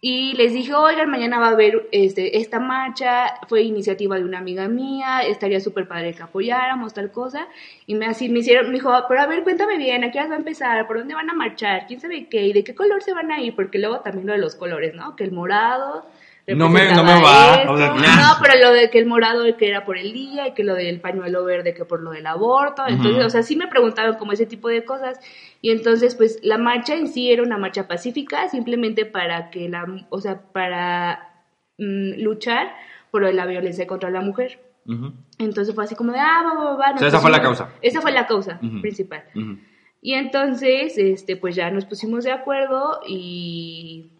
[0.00, 4.38] Y les dije, oigan, mañana va a haber este, esta marcha, fue iniciativa de una
[4.38, 7.46] amiga mía, estaría súper padre que apoyáramos, tal cosa.
[7.86, 10.30] Y me así me hicieron, me dijo, pero a ver, cuéntame bien, ¿a qué horas
[10.30, 10.86] va a empezar?
[10.88, 11.86] ¿Por dónde van a marchar?
[11.86, 12.46] ¿Quién sabe qué?
[12.46, 13.54] ¿Y de qué color se van a ir?
[13.54, 15.14] Porque luego también lo de los colores, ¿no?
[15.16, 16.06] Que el morado...
[16.48, 19.68] No me- no me va, o sea, no, pero lo de que el morado que
[19.68, 22.82] era por el día y que lo del pañuelo verde que por lo del aborto.
[22.88, 25.20] Entonces, o sea, sí me preguntaban como ese tipo de cosas.
[25.60, 29.86] Y entonces, pues la marcha en sí era una marcha pacífica, simplemente para que la,
[30.08, 31.30] o sea, para
[31.78, 32.74] mm, luchar
[33.12, 34.58] por la violencia contra la mujer.
[35.38, 36.90] Entonces fue así como de, ah, va, va, va.
[36.90, 37.68] nos sea, esa fue la causa.
[37.82, 39.22] Esa fue la causa principal.
[40.00, 44.10] Y entonces, este, pues ya nos pusimos de acuerdo y,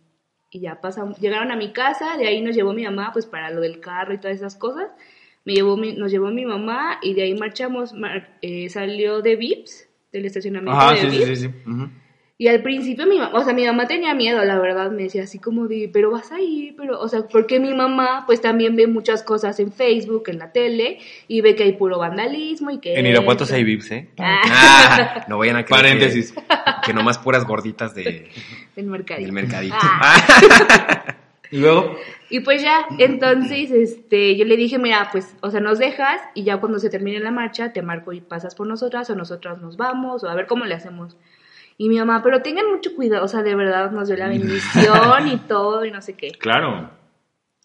[0.55, 3.51] y ya pasamos, llegaron a mi casa, de ahí nos llevó mi mamá, pues para
[3.51, 4.91] lo del carro y todas esas cosas.
[5.45, 9.35] Me llevó mi- nos llevó mi mamá y de ahí marchamos, mar- eh, salió de
[9.37, 11.27] Vips, del estacionamiento Ajá, de sí, Vips.
[11.41, 11.51] sí, sí.
[12.39, 15.23] Y al principio mi mamá, o sea, mi mamá tenía miedo, la verdad, me decía
[15.23, 18.75] así como de, pero vas a ir, pero, o sea, porque mi mamá pues también
[18.75, 22.79] ve muchas cosas en Facebook, en la tele, y ve que hay puro vandalismo y
[22.79, 22.99] que...
[22.99, 24.09] En Irapuato hay VIPs, ¿eh?
[24.19, 26.35] Ah, Ah, no vayan a creer Paréntesis.
[26.85, 28.31] Que, nomás puras gorditas de,
[28.77, 29.25] del mercadito.
[29.25, 29.77] del mercadito.
[29.81, 31.17] Ah.
[31.53, 31.99] Y luego,
[32.31, 36.45] Y pues ya, entonces, este, yo le dije, mira, pues, o sea, nos dejas y
[36.45, 39.77] ya cuando se termine la marcha te marco y pasas por nosotras o nosotras nos
[39.77, 41.19] vamos o a ver cómo le hacemos.
[41.77, 45.29] Y mi mamá, pero tengan mucho cuidado, o sea, de verdad nos dio la bendición
[45.29, 46.31] y todo y no sé qué.
[46.31, 47.02] claro.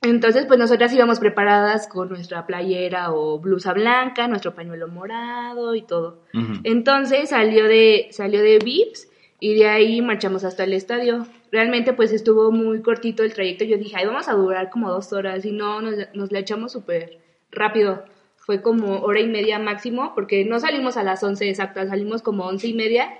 [0.01, 5.81] Entonces, pues nosotras íbamos preparadas con nuestra playera o blusa blanca, nuestro pañuelo morado y
[5.81, 6.23] todo.
[6.33, 6.53] Ujú.
[6.63, 11.25] Entonces salió de, salió de Vips y de ahí marchamos hasta el estadio.
[11.51, 13.65] Realmente pues estuvo muy cortito el trayecto.
[13.65, 16.73] Yo dije, ay, vamos a durar como dos horas y no, nos, nos la echamos
[16.73, 17.19] súper
[17.51, 18.05] rápido.
[18.35, 22.45] Fue como hora y media máximo porque no salimos a las 11 exactas, salimos como
[22.45, 23.17] once y media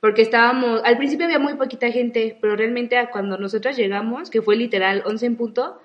[0.00, 4.56] porque estábamos, al principio había muy poquita gente, pero realmente cuando nosotras llegamos, que fue
[4.56, 5.80] literal 11 en punto,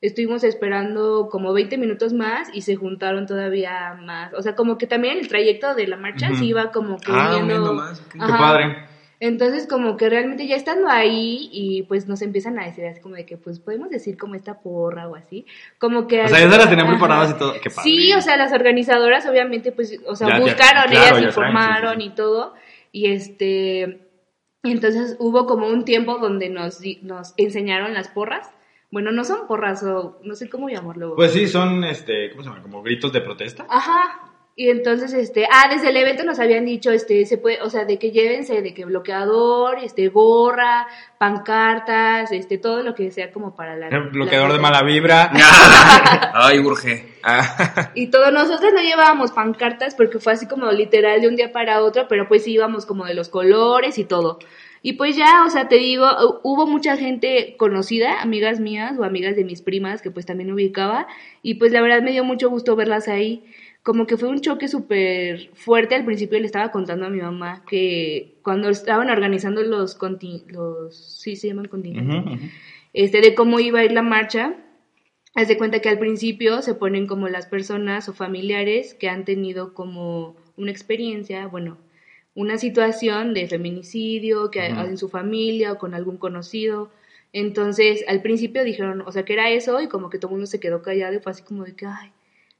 [0.00, 4.32] estuvimos esperando como 20 minutos más y se juntaron todavía más.
[4.34, 6.36] O sea, como que también el trayecto de la marcha Ujú.
[6.38, 8.00] se iba como que Ah, uniendo- más.
[8.12, 8.76] Qué padre.
[9.18, 13.14] Entonces, como que realmente ya estando ahí y pues nos empiezan a decir así como
[13.14, 15.46] de que pues podemos decir como esta porra o así,
[15.78, 16.20] como que...
[16.20, 17.54] O sea, las tenían preparadas y todo.
[17.54, 17.82] Qué padre.
[17.90, 21.94] Sí, o sea, las organizadoras obviamente pues, o sea, Ya, ya, buscaron, claro, ellas informaron
[21.96, 22.54] sí, sí, y todo
[22.92, 24.00] y este...
[24.62, 28.50] entonces hubo como un tiempo donde nos, nos enseñaron las porras.
[28.96, 31.16] Bueno, no son porras o no sé cómo llamarlo.
[31.16, 32.62] Pues sí, son, este, ¿cómo se llama?
[32.62, 33.66] Como gritos de protesta.
[33.68, 34.22] Ajá.
[34.56, 37.84] Y entonces, este, ah, desde el evento nos habían dicho, este, se puede, o sea,
[37.84, 40.86] de que llévense, de que bloqueador, este, gorra,
[41.18, 43.90] pancartas, este, todo lo que sea como para la...
[43.90, 45.30] Bloqueador la- de mala vibra.
[46.32, 47.18] Ay, urge.
[47.22, 47.90] Ah.
[47.94, 51.82] Y todos nosotros no llevábamos pancartas porque fue así como literal de un día para
[51.82, 54.38] otro, pero pues sí íbamos como de los colores y todo.
[54.82, 59.04] Y pues ya, o sea, te digo, hu- hubo mucha gente conocida, amigas mías o
[59.04, 61.06] amigas de mis primas que pues también ubicaba
[61.42, 63.44] y pues la verdad me dio mucho gusto verlas ahí.
[63.82, 67.62] Como que fue un choque súper fuerte al principio, le estaba contando a mi mamá
[67.68, 72.40] que cuando estaban organizando los, conti- los sí se llaman contingentes,
[72.92, 74.54] este, de cómo iba a ir la marcha.
[75.36, 79.24] Haz de cuenta que al principio se ponen como las personas o familiares que han
[79.24, 81.76] tenido como una experiencia, bueno,
[82.36, 84.80] una situación de feminicidio que Ujú.
[84.82, 86.92] en su familia o con algún conocido.
[87.32, 90.46] Entonces, al principio dijeron, o sea, que era eso y como que todo el mundo
[90.46, 92.12] se quedó callado y fue así como de que, ay,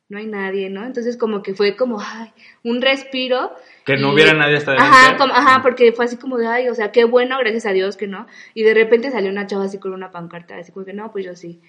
[0.09, 0.85] no hay nadie, ¿no?
[0.85, 2.31] Entonces, como que fue como, ay,
[2.63, 3.53] un respiro.
[3.85, 6.69] Que no y- hubiera nadie hasta Ajá, como- ajá, porque fue así como de, ay,
[6.69, 8.27] o sea, qué bueno, gracias a Dios que no.
[8.55, 11.25] Y de repente salió una chava así con una pancarta, así como que, no, pues
[11.25, 11.61] yo sí.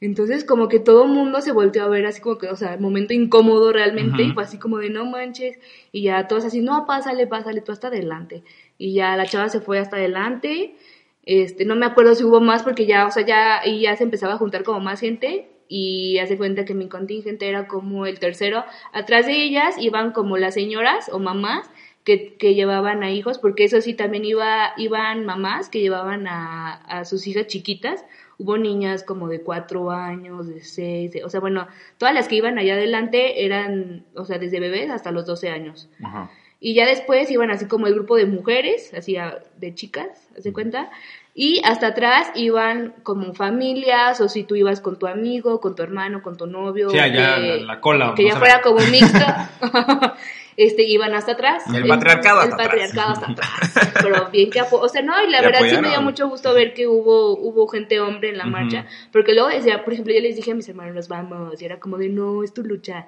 [0.00, 2.76] Entonces, como que todo el mundo se volteó a ver así como que, o sea,
[2.76, 5.58] momento incómodo realmente, y fue así como de, no manches.
[5.92, 8.42] Y ya todos así, no, pásale, pásale, tú hasta adelante.
[8.76, 10.76] Y ya la chava se fue hasta adelante.
[11.24, 14.04] Este, no me acuerdo si hubo más porque ya, o sea, ya, y ya se
[14.04, 18.18] empezaba a juntar como más gente y hace cuenta que mi contingente era como el
[18.18, 18.64] tercero.
[18.92, 21.70] Atrás de ellas iban como las señoras o mamás
[22.04, 26.74] que, que llevaban a hijos, porque eso sí también iba, iban mamás que llevaban a,
[26.74, 28.04] a sus hijas chiquitas.
[28.38, 31.68] Hubo niñas como de cuatro años, de seis, de- o sea, bueno,
[31.98, 35.88] todas las que iban allá adelante eran, o sea, desde bebés hasta los 12 años.
[36.02, 36.30] Ajá.
[36.60, 39.16] Y ya después iban así como el grupo de mujeres, así
[39.58, 40.90] de chicas, ¿haz de cuenta?
[41.34, 45.82] Y hasta atrás iban como familias, o si tú ibas con tu amigo, con tu
[45.82, 46.88] hermano, con tu novio.
[46.90, 49.18] Sí, allá que- la- la cola, Que no ya fuera como mixto.
[50.56, 51.62] este, iban hasta atrás.
[51.74, 52.68] El patriarcado el hasta atrás.
[52.68, 53.92] patriarcado hasta atrás.
[54.02, 56.74] Pero bien que O sea, no, y la verdad sí me dio mucho gusto ver
[56.74, 58.86] que hubo, hubo gente hombre en la marcha.
[59.12, 61.60] Porque luego decía, por ejemplo, yo les dije a mis hermanos, nos vamos.
[61.60, 63.06] Y era como de, no, es tu lucha.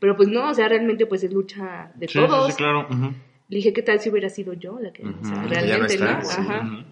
[0.00, 2.50] Pero pues no, o sea, realmente pues es lucha de Sí, todos.
[2.52, 2.86] sí, claro.
[3.48, 5.66] Le dije, ¿qué tal si hubiera sido yo la que, o sea, Ujú, ya no
[5.66, 6.24] realmente, está, ¿no?
[6.24, 6.84] sí, Ajá.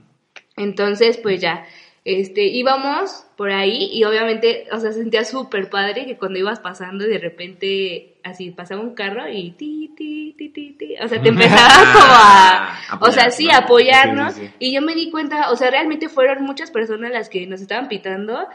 [0.56, 1.64] Entonces, pues ya,
[2.04, 7.06] este, íbamos por ahí y obviamente, o sea, sentía súper padre que cuando ibas pasando
[7.06, 11.22] y de repente, así, pasaba un carro y ti, ti, ti, ti, ti, o sea,
[11.22, 14.24] te empezaba como a, o sea, sí, Apoyar, ¿no?
[14.26, 14.54] apoyarnos Sí, sí, sí.
[14.58, 17.88] y yo me di cuenta, o sea, realmente fueron muchas personas las que nos estaban
[17.88, 18.48] pitando,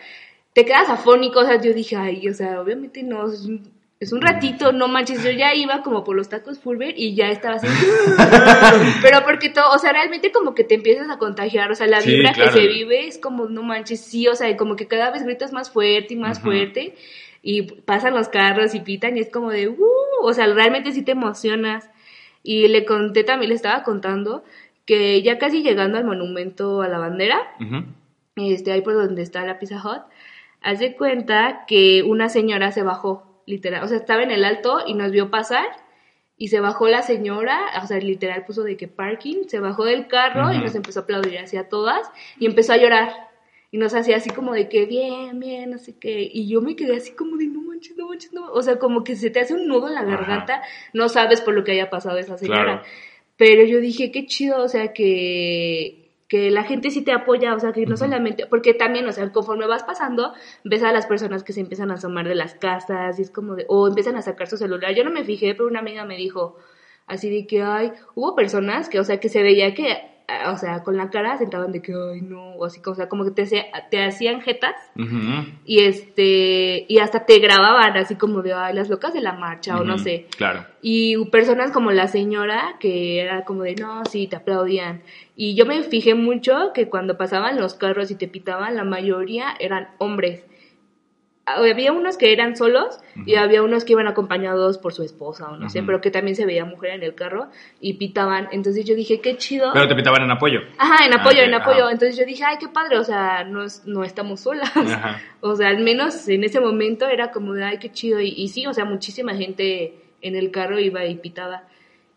[0.53, 3.25] te quedas afónico, o sea, yo dije, ay, o sea, obviamente no,
[3.99, 7.29] es un, ratito, no manches, yo ya iba como por los tacos Fulver y ya
[7.29, 7.67] estaba así,
[9.01, 11.99] pero porque todo, o sea, realmente como que te empiezas a contagiar, o sea, la
[12.01, 12.53] Sí, vibra claro.
[12.53, 15.51] que se vive es como, no manches, sí, o sea, como que cada vez gritas
[15.51, 16.95] más fuerte y más fuerte
[17.41, 19.77] y pasan los carros y pitan y es como de, uh,
[20.21, 21.89] o sea, realmente sí te emocionas.
[22.41, 24.43] Y le conté también, le estaba contando
[24.85, 27.37] que ya casi llegando al monumento a la bandera,
[28.35, 30.01] este, ahí por donde está la Pizza Hut,
[30.61, 34.79] haz de cuenta que una señora se bajó, literal, o sea, estaba en el alto
[34.85, 35.65] y nos vio pasar
[36.37, 40.07] y se bajó la señora, o sea, literal puso de que parking, se bajó del
[40.07, 43.27] carro y nos empezó a aplaudir hacia todas y empezó a llorar.
[43.71, 46.27] Y nos hacía así como de que bien, bien, no sé qué.
[46.31, 48.51] Y yo me quedé así como de no manches, no manches, no.
[48.51, 50.09] O sea, como que se te hace un nudo en la Ajá.
[50.11, 52.63] garganta, no sabes por lo que haya pasado esa señora.
[52.63, 52.81] Claro.
[53.35, 57.59] Pero yo dije, qué chido, o sea, que, que la gente sí te apoya, o
[57.59, 60.31] sea, que no solamente, porque también, o sea, conforme vas pasando,
[60.63, 63.55] ves a las personas que se empiezan a asomar de las casas y es como
[63.55, 64.93] de, o empiezan a sacar su celular.
[64.93, 66.55] Yo no me fijé, pero una amiga me dijo,
[67.07, 70.18] así de que, ay, hubo personas que, o sea, que se veía que,
[70.51, 73.23] o sea, con la cara sentaban de que, ay, no, o así, o sea, como
[73.25, 74.75] que te, hacía- te hacían jetas
[75.65, 79.77] y este, y hasta te grababan así como de, ay, las locas de la marcha,
[79.79, 80.27] o no sé.
[80.37, 80.65] Claro.
[80.81, 85.01] Y personas como la señora, que era como de, no, sí, te aplaudían.
[85.35, 89.55] Y yo me fijé mucho que cuando pasaban los carros y te pitaban, la mayoría
[89.59, 90.45] eran hombres.
[91.55, 95.57] Había unos que eran solos y había unos que iban acompañados por su esposa o
[95.57, 95.85] no sé, Ujú.
[95.87, 98.47] pero que también se veía mujer en el carro y pitaban.
[98.51, 99.71] Entonces yo dije, qué chido.
[99.73, 100.59] Pero te pitaban en apoyo.
[100.77, 101.83] Ajá, en apoyo, Ah, en apoyo.
[101.83, 101.91] ajá.
[101.91, 104.71] Entonces yo dije, ay, qué padre, o sea, no, no estamos solas.
[104.75, 105.21] Ajá.
[105.41, 108.19] O sea, al menos en ese momento era como de, ay, qué chido.
[108.19, 111.63] Y, y sí, o sea, muchísima gente en el carro iba y pitaba.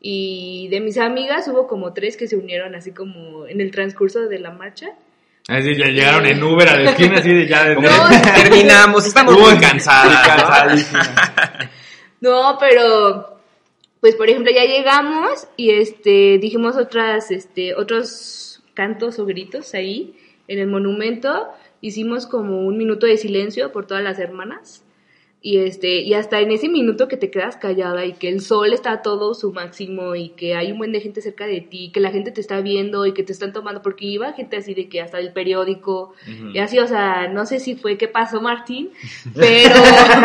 [0.01, 4.22] Y de mis amigas hubo como tres que se unieron así como en el transcurso
[4.22, 4.89] de la marcha.
[5.49, 7.74] Así ya llegaron en Uber a destino, así de ya de...
[7.74, 7.88] No,
[8.34, 10.93] Terminamos, estamos muy cansadas.
[12.20, 12.53] ¿no?
[12.53, 13.40] No, pero
[14.01, 20.16] pues por ejemplo ya llegamos y este dijimos otras este otros cantos o gritos ahí
[20.49, 21.49] en el monumento,
[21.80, 24.84] hicimos como un minuto de silencio por todas las hermanas.
[25.45, 28.72] Y este y hasta en ese minuto que te quedas callada y que el sol
[28.72, 31.90] está a todo su máximo y que hay un buen de gente cerca de ti,
[31.93, 34.72] que la gente te está viendo y que te están tomando porque iba gente así
[34.72, 36.14] de que hasta el periódico
[36.55, 38.90] y así, o sea, no sé si fue qué pasó Martín,
[39.34, 39.74] pero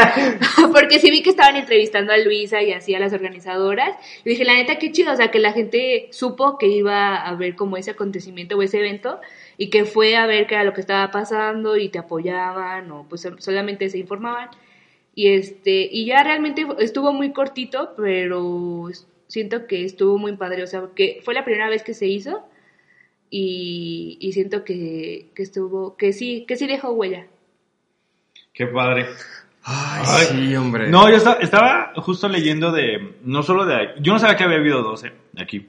[0.71, 3.97] porque sí vi que estaban entrevistando a Luisa y así a las organizadoras.
[4.23, 7.35] Y dije, la neta, qué chido, o sea, que la gente supo que iba a
[7.35, 9.19] ver como ese acontecimiento o ese evento
[9.57, 13.05] y que fue a ver qué era lo que estaba pasando y te apoyaban o
[13.09, 14.49] pues solamente se informaban.
[15.17, 18.87] Y este, y ya realmente estuvo muy cortito, pero
[19.25, 22.45] siento que estuvo muy padre, o sea, que fue la primera vez que se hizo
[23.31, 27.25] y, y siento que, que estuvo, que sí, que sí dejó huella.
[28.53, 29.07] Qué padre.
[29.63, 30.25] Ay, Ay.
[30.27, 30.87] sí, hombre.
[30.91, 34.59] No, yo estaba, estaba justo leyendo de, no solo de, yo no sabía que había
[34.59, 35.67] habido 12 aquí.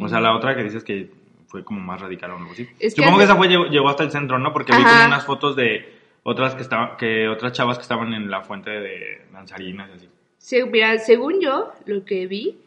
[0.00, 1.10] O sea, la otra que dices que
[1.46, 2.66] fue como más radical o algo así.
[2.80, 4.50] Es Supongo que, esa fue, llegó, llegó hasta el centro, ¿no?
[4.54, 5.97] Porque vi como unas fotos de
[6.30, 10.08] otras que estaban, que otras chavas que estaban en la fuente de danzarinas y así.
[10.38, 12.58] Se- mira, según yo, lo que vi,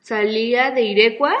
[0.00, 1.34] salía de Irecua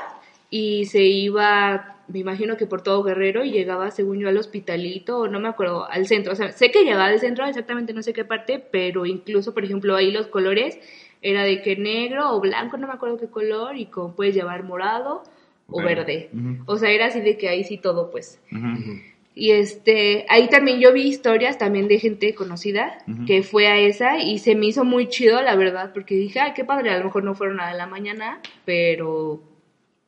[0.50, 5.18] y se iba, me imagino que por todo Guerrero y llegaba, según yo, al hospitalito
[5.20, 6.32] o no me acuerdo, al centro.
[6.32, 9.64] O sea, sé que llegaba al centro, exactamente no sé qué parte, pero incluso, por
[9.64, 10.78] ejemplo, ahí los colores
[11.22, 14.62] era de que negro o blanco, no me acuerdo qué color, y como puedes llevar
[14.64, 15.22] morado
[15.70, 16.30] o Verde.
[16.66, 18.40] O sea, era así de que ahí sí todo, pues.
[18.52, 19.00] Ujú.
[19.40, 24.18] Y este, ahí también yo vi historias también de gente conocida que fue a esa
[24.18, 27.04] y se me hizo muy chido, la verdad, porque dije, ay, qué padre, a lo
[27.04, 29.40] mejor no fueron a la mañana, pero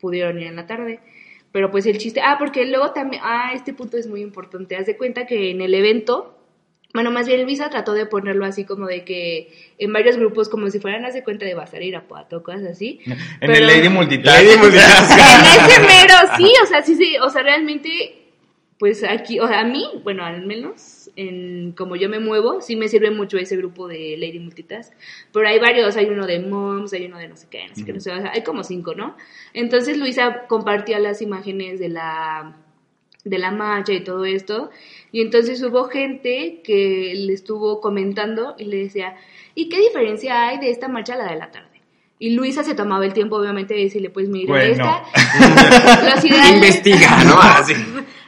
[0.00, 0.98] pudieron ir en la tarde.
[1.52, 4.86] Pero pues el chiste, ah, porque luego también, ah, este punto es muy importante, haz
[4.86, 6.36] de cuenta que en el evento,
[6.92, 10.68] bueno, más bien Luisa trató de ponerlo así como de que en varios grupos, como
[10.70, 12.98] si fueran, haz de cuenta de Bazar Irapuato, cosas así.
[13.06, 14.42] En Pero- el Lady Multitask.
[14.42, 15.12] Lady Multitask.
[15.12, 18.19] en ese mero, sí, o sea, sí, sí, o sea, realmente,
[18.80, 22.76] pues aquí, o sea, a mí, bueno, al menos, en como yo me muevo, sí
[22.76, 24.94] me sirve mucho ese grupo de Lady Multitask,
[25.34, 27.84] pero hay varios, hay uno de Moms, hay uno de no sé qué, no sé
[27.84, 29.18] qué, no sé, o sea, hay como cinco, ¿no?
[29.52, 32.56] Entonces Luisa compartía las imágenes de la
[33.22, 34.70] de la marcha y todo esto,
[35.12, 39.14] y entonces hubo gente que le estuvo comentando y le decía,
[39.54, 41.69] ¿y qué diferencia hay de esta marcha a la de la tarde?
[42.22, 44.70] Y Luisa se tomaba el tiempo, obviamente, de decirle, pues mira, Bueno.
[44.72, 46.04] esta...
[46.14, 47.38] los ideales- Investiga, ¿no?
[47.40, 47.74] Así.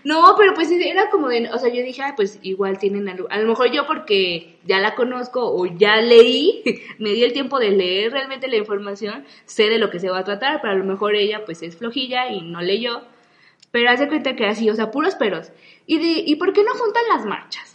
[0.02, 3.28] No, pero pues era como de, o sea, yo dije, ah, pues igual tienen algo.
[3.30, 6.62] A lo mejor yo porque ya la conozco o ya leí,
[6.98, 10.20] me di el tiempo de leer realmente la información, sé de lo que se va
[10.20, 13.02] a tratar, pero a lo mejor ella pues es flojilla y no leyó.
[13.70, 15.52] Pero hace cuenta que así, o sea, puros peros.
[15.86, 17.71] Y de, ¿y por qué no juntan las marchas?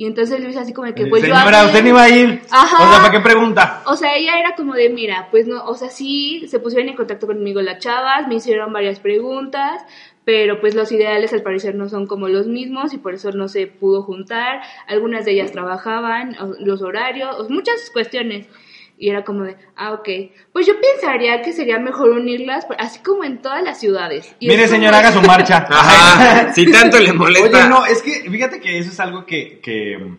[0.00, 2.08] Y entonces Luis así como de que pues yo Señora, hablé- usted ni va a
[2.08, 2.40] ir.
[2.50, 2.88] Ajá.
[2.88, 3.82] O sea, ¿para qué pregunta?
[3.84, 6.96] o sea, ella era como de, mira, pues no, o sea, sí, se pusieron en
[6.96, 9.82] contacto conmigo las chavas, me hicieron varias preguntas,
[10.24, 13.46] pero pues los ideales al parecer no son como los mismos y por eso no
[13.48, 14.62] se pudo juntar.
[14.88, 18.46] Algunas de ellas trabajaban, los horarios, muchas cuestiones.
[19.00, 20.08] Y era como de, ah, ok.
[20.52, 24.36] Pues yo pensaría que sería mejor unirlas, así como en todas las ciudades.
[24.40, 25.66] Y Mire, señora, haga su marcha.
[25.70, 26.52] Ajá.
[26.54, 27.60] Si tanto le molesta.
[27.60, 30.16] Oye, no, es que fíjate que eso es algo que, que,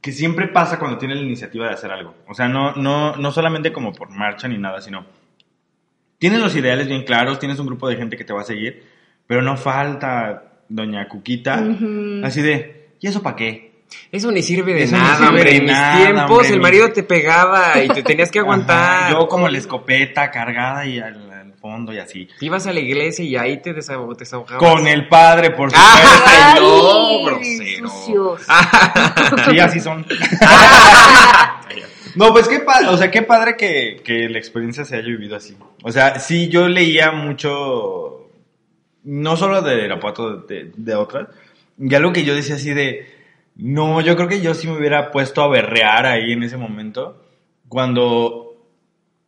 [0.00, 2.14] que siempre pasa cuando tiene la iniciativa de hacer algo.
[2.26, 5.04] O sea, no, no, no solamente como por marcha ni nada, sino
[6.18, 8.84] tienes los ideales bien claros, tienes un grupo de gente que te va a seguir,
[9.26, 11.62] pero no falta doña Cuquita,
[12.24, 13.75] así de, ¿y eso para qué?
[14.12, 15.44] Eso ni sirve de Eso nada, sirve hombre.
[15.50, 18.38] de En mis nada, tiempos hombre, el mi- marido te pegaba y te tenías que
[18.40, 19.02] aguantar.
[19.04, 22.28] Ajá, yo como la escopeta cargada y al, al fondo y así.
[22.38, 24.62] Te ibas a la iglesia y ahí te desahog- desahogabas.
[24.62, 26.22] Con el padre, por supuesto.
[26.26, 27.88] ¡Ay, no, grosero!
[27.88, 28.42] sucios.
[29.50, 30.06] Sí, así son.
[32.14, 35.36] No, pues qué padre, o sea, qué padre que, que la experiencia se haya vivido
[35.36, 35.54] así.
[35.82, 38.30] O sea, sí, yo leía mucho,
[39.04, 41.28] no solo de Irapuato, de, de otras,
[41.78, 43.15] y algo que yo decía así de,
[43.56, 47.24] no, yo creo que yo sí me hubiera puesto a berrear ahí en ese momento,
[47.68, 48.46] cuando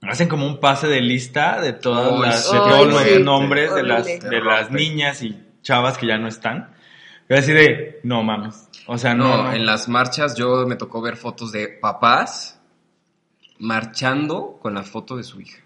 [0.03, 3.75] hacen como un pase de lista de todas las, de todos Ay, los sí, nombres
[3.75, 6.71] de las, de las niñas y chavas que ya no están.
[7.29, 8.69] Yo así de, no mames.
[8.87, 9.29] O sea, no.
[9.29, 9.53] No, no.
[9.53, 12.61] en las marchas yo me tocó ver fotos de papás
[13.59, 15.63] marchando con la foto de su hija.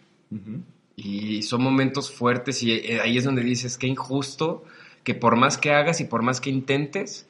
[0.97, 4.65] Y son momentos fuertes y eh, ahí es donde dices, qué injusto
[5.05, 7.29] que por más que hagas y por más que intentes,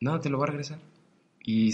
[0.00, 0.78] no, te lo va a regresar.
[1.44, 1.72] Y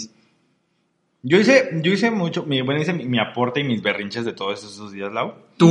[1.22, 4.33] Yo hice, yo hice mucho, mi, bueno, hice mi, mi aporte y mis berrinches de
[4.33, 5.35] todos esos días, Lau.
[5.57, 5.68] tú...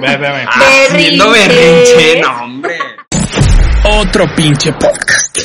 [0.00, 0.44] Ve, ve, ve.
[0.46, 1.96] Haciendo Berrinche.
[1.96, 2.78] berrinche, no, hombre.
[4.00, 5.38] Otro pinche podcast.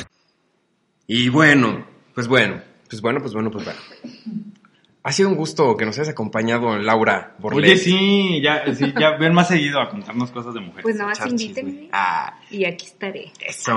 [1.07, 3.80] Y bueno, pues bueno, pues bueno, pues bueno, pues bueno.
[5.08, 7.64] Ha sido un gusto que nos hayas acompañado, Laura Borlet.
[7.64, 10.84] Oye, sí, ya, sí, ya ven más seguido a contarnos cosas de mujeres.
[10.84, 13.32] Pues nada más invítenme Ah, y aquí estaré.
[13.39, 13.74] eso.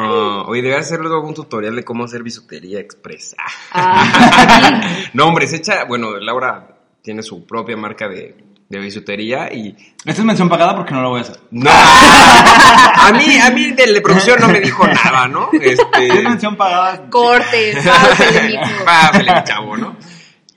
[0.46, 3.36] Oye, debería hacer luego un tutorial de cómo hacer bisutería express.
[3.72, 4.82] Ah.
[5.14, 6.66] No, hombre, se echa, bueno, Laura
[7.00, 8.34] tiene su propia marca de,
[8.68, 9.76] de bisutería y...
[10.04, 11.36] Esta es mención pagada porque no lo voy a hacer.
[11.52, 15.48] No, a mí, a mí de la producción no me dijo nada, ¿no?
[15.62, 16.06] Este...
[16.08, 17.08] Es mención pagada.
[17.08, 18.84] corte, pausele, mijo.
[18.84, 19.96] Pásale, mi chavo, ¿no?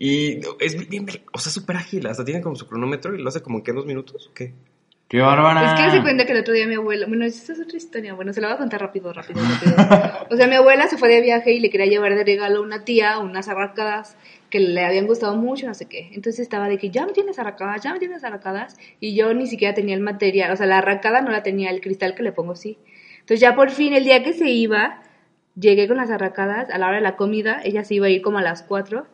[0.05, 3.41] Y es bien, o sea, súper ágil, hasta tiene como su cronómetro y lo hace
[3.41, 4.51] como en qué, dos minutos, ¿o qué?
[5.07, 5.75] Qué bárbara.
[5.75, 8.13] Es que se cuenta que el otro día mi abuela, bueno, esta es otra historia,
[8.13, 10.27] bueno, se la voy a contar rápido, rápido, rápido.
[10.29, 12.61] O sea, mi abuela se fue de viaje y le quería llevar de regalo a
[12.63, 14.17] una tía unas arracadas
[14.49, 16.09] que le habían gustado mucho, no sé qué.
[16.11, 18.75] Entonces estaba de que ya me tienes arracadas, ya me tienes arracadas.
[18.99, 21.79] Y yo ni siquiera tenía el material, o sea, la arracada no la tenía, el
[21.79, 22.77] cristal que le pongo sí.
[23.21, 25.01] Entonces ya por fin, el día que se iba,
[25.55, 28.21] llegué con las arracadas a la hora de la comida, ella se iba a ir
[28.21, 29.07] como a las 4.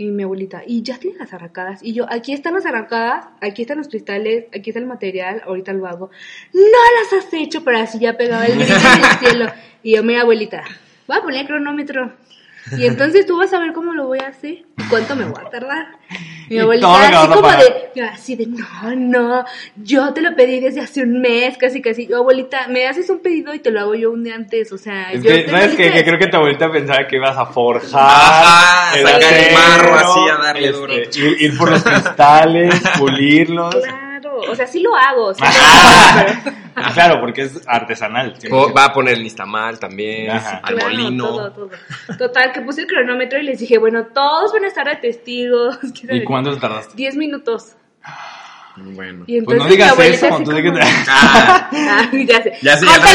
[0.00, 1.82] Y mi abuelita, y ya tienes las arracadas.
[1.82, 5.72] Y yo, aquí están las arracadas, aquí están los cristales, aquí está el material, ahorita
[5.72, 6.10] lo hago.
[6.52, 6.60] No
[7.00, 9.52] las has hecho, pero así ya pegaba el grito en el cielo.
[9.82, 10.62] Y yo, mira, abuelita,
[11.08, 12.12] voy a poner cronómetro.
[12.76, 15.42] Y entonces tú vas a ver cómo lo voy a hacer y cuánto me voy
[15.44, 15.86] a tardar.
[16.48, 19.44] Mi abuelita así como de, yo así de, no, no,
[19.76, 22.06] yo te lo pedí desde hace un mes, casi, casi.
[22.06, 24.78] Yo, abuelita, me haces un pedido y te lo hago yo un día antes, o
[24.78, 25.90] sea, Es yo que, ¿Sabes qué?
[25.90, 28.00] Que creo que tu abuelita pensaba que ibas a forjar.
[28.00, 30.94] Ajá, el sacar el marro así a darle este, duro.
[30.94, 33.74] Ir, ir por los cristales, pulirlos.
[33.74, 34.07] Claro,
[34.40, 36.30] o sea, sí lo hago, sí lo Ah, hago,
[36.74, 38.34] pero- claro, porque es artesanal.
[38.50, 40.60] O va a poner el nistamal también, Ajá.
[40.62, 41.24] al Claro, molino.
[41.28, 41.70] todo, todo.
[42.18, 45.78] Total, que puse el cronómetro y les dije, bueno, todos van a estar de testigos.
[46.10, 46.94] ¿Y cuánto te tardaste?
[46.96, 47.74] 10 minutos.
[48.76, 49.24] Bueno.
[49.26, 50.72] Y Pues no digas eso, tú que
[51.08, 52.52] Ah, Ah, ya sé.
[52.62, 53.08] ya sé, ya rato.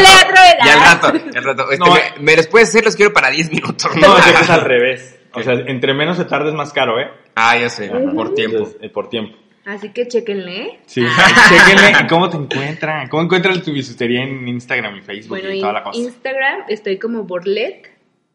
[0.66, 1.08] Ya al rato,
[1.38, 1.72] al rato.
[1.72, 3.90] Este, No, me, me los puedes hacer, los quiero para 10 minutos.
[3.96, 5.20] No, es al revés.
[5.36, 7.08] O sea, entre menos se tarde es más caro, ¿eh?
[7.36, 8.58] Ah, ya sé, por tiempo.
[8.58, 9.38] Entonces, eh, por tiempo.
[9.66, 10.80] Así que chequenle.
[10.86, 11.02] Sí.
[11.50, 13.08] Chéquenle ¿y cómo te encuentran.
[13.08, 16.00] ¿Cómo encuentran tu bisutería en Instagram y Facebook Bueno, y en toda la cosa?
[16.00, 17.92] Instagram estoy como Borlet.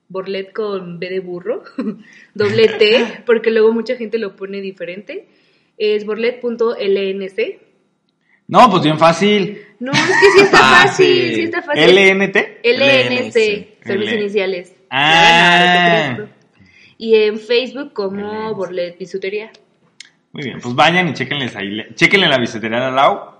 [0.09, 1.65] Borlet con B de burro.
[2.35, 5.29] Doble T, porque luego mucha gente lo pone diferente.
[5.77, 7.59] Es borlet.lnc.
[8.49, 9.61] No, pues bien fácil.
[9.79, 11.35] No, es que sí está Fácil.
[11.35, 11.95] sí está fácil.
[11.95, 12.37] LNT.
[12.65, 14.75] LNC, son mis iniciales.
[14.89, 16.17] Ah.
[16.97, 19.53] Y en Facebook como Borlet Bisutería.
[20.33, 21.69] Muy bien, pues vayan y chéquenles ahí.
[21.71, 23.39] le- Chéquenle la bisutería de Lau.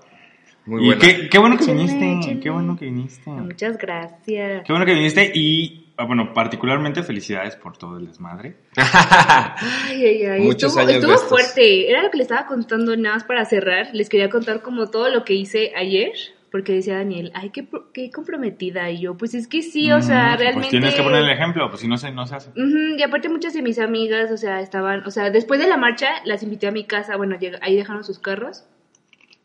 [0.65, 2.39] Muy y qué, qué bueno que viniste.
[2.41, 3.29] Qué bueno que viniste.
[3.31, 4.63] Muchas gracias.
[4.65, 8.55] Qué bueno que viniste y, ah, bueno, particularmente felicidades por todo el desmadre.
[8.75, 10.41] Ay, ay, ay.
[10.41, 11.89] Muchos estuvo, años estuvo fuerte.
[11.89, 13.89] Era lo que les estaba contando nada más para cerrar.
[13.93, 16.11] Les quería contar como todo lo que hice ayer.
[16.51, 18.89] Porque decía Daniel, ay, qué, qué comprometida.
[18.89, 20.53] Y yo, pues es que sí, o sea, Mm, realmente.
[20.53, 22.49] Pues tienes que poner el ejemplo, pues si no se, no se hace.
[22.51, 25.77] Ujú, y aparte muchas de mis amigas, o sea, estaban, o sea, después de la
[25.77, 28.65] marcha las invité a mi casa, bueno, ahí dejaron sus carros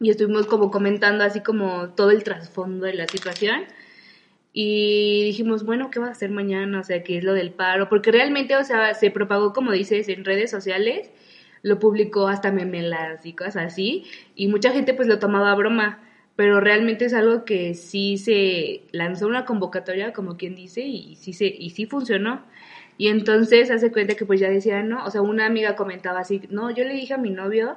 [0.01, 3.65] y estuvimos como comentando así como todo el trasfondo de la situación
[4.53, 6.81] y dijimos, bueno, ¿qué vas a hacer mañana?
[6.81, 7.89] O sea, ¿qué es lo del paro?
[7.89, 11.11] Porque realmente, o sea, se propagó, como dices, en redes sociales,
[11.63, 14.05] lo publicó hasta memelas y cosas así
[14.37, 16.01] y mucha gente pues lo tomaba a broma.
[16.37, 21.33] Pero realmente es algo que sí se lanzó una convocatoria, como quien dice, y sí,
[21.33, 22.43] se, y sí funcionó.
[22.97, 25.05] Y entonces hace cuenta que pues ya decía, ¿no?
[25.05, 27.77] O sea, una amiga comentaba así, no, yo le dije a mi novio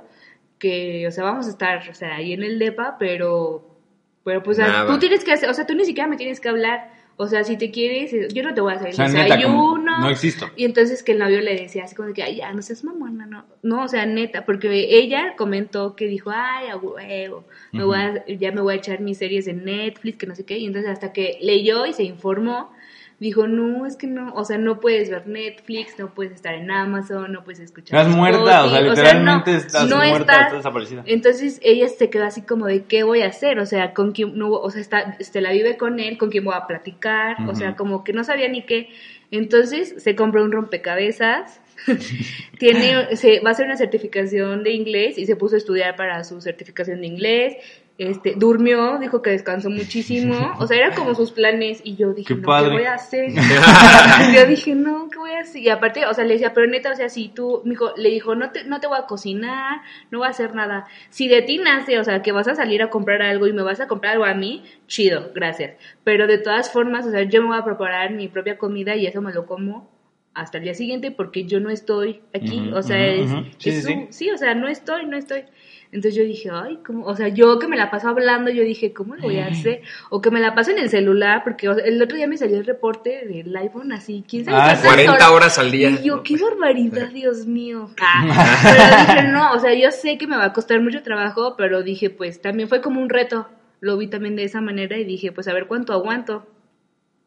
[0.60, 3.78] que, o sea, vamos a estar, o sea, ahí en el DEPA, pero,
[4.24, 4.88] pero pues Nada.
[4.88, 6.97] tú tienes que hacer, o sea, tú ni siquiera me tienes que hablar.
[7.20, 9.36] O sea, si te quieres, eh, yo no te voy a hacer O el neta,
[9.36, 9.99] desayuno.
[10.01, 10.51] no existo.
[10.55, 12.84] Y entonces que el novio le decía así como de que, ay, ya, no seas
[12.84, 13.43] mamona, no.
[13.63, 18.24] No, o sea, neta, porque ella comentó que dijo, ay, a huevo, me voy a-
[18.28, 20.59] ya me voy a echar mis series en Netflix, que no sé qué.
[20.59, 22.72] Y entonces hasta que leyó y se informó,
[23.20, 26.70] dijo, no, es que no, o sea, no puedes ver Netflix, no puedes estar en
[26.70, 27.99] Amazon, no puedes escuchar.
[27.99, 31.03] Estás muerta, o sea, literalmente no, estás no muerta, está- estás desaparecida.
[31.05, 34.38] entonces ella se quedó así como de qué voy a hacer, o sea, con quién
[34.38, 37.55] no, o sea, está, este, la vive con él, con quién voy a platicar, o
[37.55, 38.89] sea, como que no sabía ni qué.
[39.32, 41.59] Entonces se compró un rompecabezas,
[42.60, 46.24] tiene, se va a hacer una certificación de inglés y se puso a estudiar para
[46.24, 47.58] su certificación de inglés.
[47.98, 52.36] Este, durmió, dijo que descansó muchísimo, o sea, eran como sus planes y yo dije,
[52.36, 52.70] Qué no, padre.
[52.70, 53.32] ¿qué voy a hacer?
[54.36, 55.64] yo dije, no, ¿qué voy a hacer?
[55.64, 58.10] Y aparte, o sea, le decía, pero neta, o sea, si tú, me dijo, le
[58.10, 59.82] dijo, no te, no te voy a cocinar,
[60.12, 60.86] no voy a hacer nada.
[61.10, 63.64] Si de ti nace, o sea, que vas a salir a comprar algo y me
[63.64, 65.76] vas a comprar algo a mí, chido, gracias.
[66.04, 69.08] Pero de todas formas, o sea, yo me voy a preparar mi propia comida y
[69.08, 69.97] eso me lo como
[70.38, 73.46] hasta el día siguiente porque yo no estoy aquí, Ujú, o sea, ujú, es, ujú.
[73.58, 74.26] Sí, es sí, un- sí.
[74.26, 75.44] sí, o sea, no estoy, no estoy.
[75.90, 77.06] Entonces yo dije, ay, ¿cómo?
[77.06, 79.82] O sea, yo que me la paso hablando, yo dije, ¿cómo lo voy a hacer?
[80.10, 82.38] O que me la paso en el celular, porque o sea, el otro día me
[82.38, 85.90] salió el reporte del iPhone así, ¿quién sabe Ah, cuántas 40 horas al día.
[85.90, 87.90] Y yo, qué barbaridad, Dios mío.
[88.02, 91.56] Ah, pero dije, no, o sea, yo sé que me va a costar mucho trabajo,
[91.58, 93.48] pero dije, pues también fue como un reto.
[93.80, 96.46] Lo vi también de esa manera y dije, pues a ver cuánto aguanto.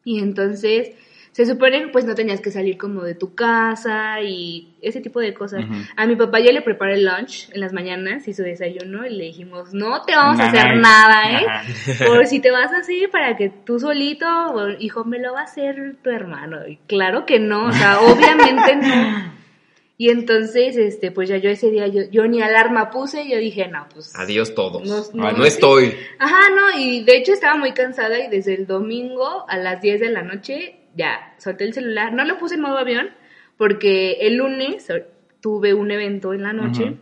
[0.03, 0.91] Y entonces,
[1.31, 5.33] se supone, pues no tenías que salir como de tu casa y ese tipo de
[5.33, 5.63] cosas.
[5.95, 9.15] A mi papá ya le preparé el lunch en las mañanas y su desayuno y
[9.15, 11.45] le dijimos, no te vamos a hacer nada, ¿eh?
[12.05, 14.25] Por si te vas así para que tú solito,
[14.79, 16.67] hijo, me lo va a hacer tu hermano.
[16.67, 19.41] Y claro que no, o sea, obviamente no.
[19.97, 23.67] Y entonces, este, pues ya yo ese día, yo, yo ni alarma puse, yo dije,
[23.67, 24.13] no, pues...
[24.17, 24.81] Adiós todos.
[24.87, 25.93] No- No, no, estoy.
[26.17, 29.99] Ajá, no, y de hecho estaba muy cansada y desde el domingo a las 10
[30.01, 32.13] de la noche ya solté el celular.
[32.13, 33.09] No lo puse en modo avión
[33.57, 34.87] porque el lunes
[35.41, 36.95] tuve un evento en la noche.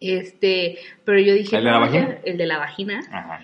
[0.00, 2.18] Este, pero yo dije, ¿El de la vagina?
[2.24, 3.00] el de la vagina.
[3.12, 3.40] Ajá.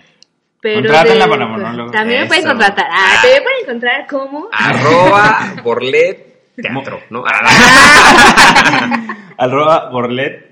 [0.61, 1.91] Pero Contrátenla de- para monólogo.
[1.91, 2.85] También me pueden contratar.
[2.91, 3.19] Ah, Ah.
[3.21, 4.49] también pueden encontrar cómo.
[4.51, 6.27] Arroba Borlet
[6.61, 7.23] Teatro, ¿no?
[9.37, 10.49] Arroba borlet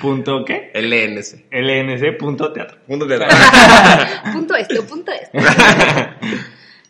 [0.00, 0.72] punto qué?
[0.74, 1.46] LNC.
[1.52, 2.78] lnc punto teatro.
[2.86, 3.28] Punto teatro.
[4.32, 5.38] punto esto, punto esto.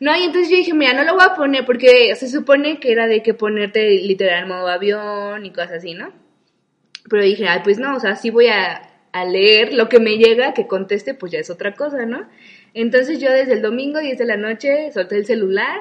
[0.00, 2.92] No, y entonces yo dije, mira, no lo voy a poner porque se supone que
[2.92, 6.12] era de que ponerte literal modo avión y cosas así, ¿no?
[7.08, 8.82] Pero dije, ay, pues no, o sea, sí voy a,
[9.12, 12.28] a leer lo que me llega, que conteste, pues ya es otra cosa, ¿no?
[12.74, 15.80] Entonces yo desde el domingo, 10 de la noche, solté el celular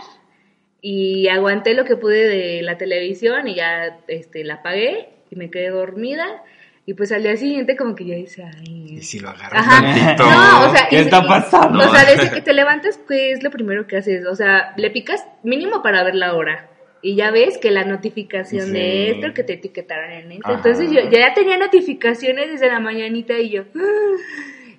[0.82, 5.50] y aguanté lo que pude de la televisión y ya este, la apagué y me
[5.50, 6.44] quedé dormida.
[6.86, 10.24] Y pues al día siguiente como que yo dice, ay, Y si lo agarras tantito.
[10.30, 11.80] No, o sea, ¿Qué y- está y- pasando?
[11.80, 14.26] O sea, desde que te levantas, ¿qué es lo primero que haces?
[14.26, 16.70] O sea, le picas mínimo para ver la hora.
[17.02, 18.72] Y ya ves que la notificación Sí.
[18.74, 20.48] de esto, que te etiquetaron en esto.
[20.48, 20.56] Ajá.
[20.58, 23.64] Entonces yo ya tenía notificaciones desde la mañanita y yo...
[23.76, 24.18] "Ah".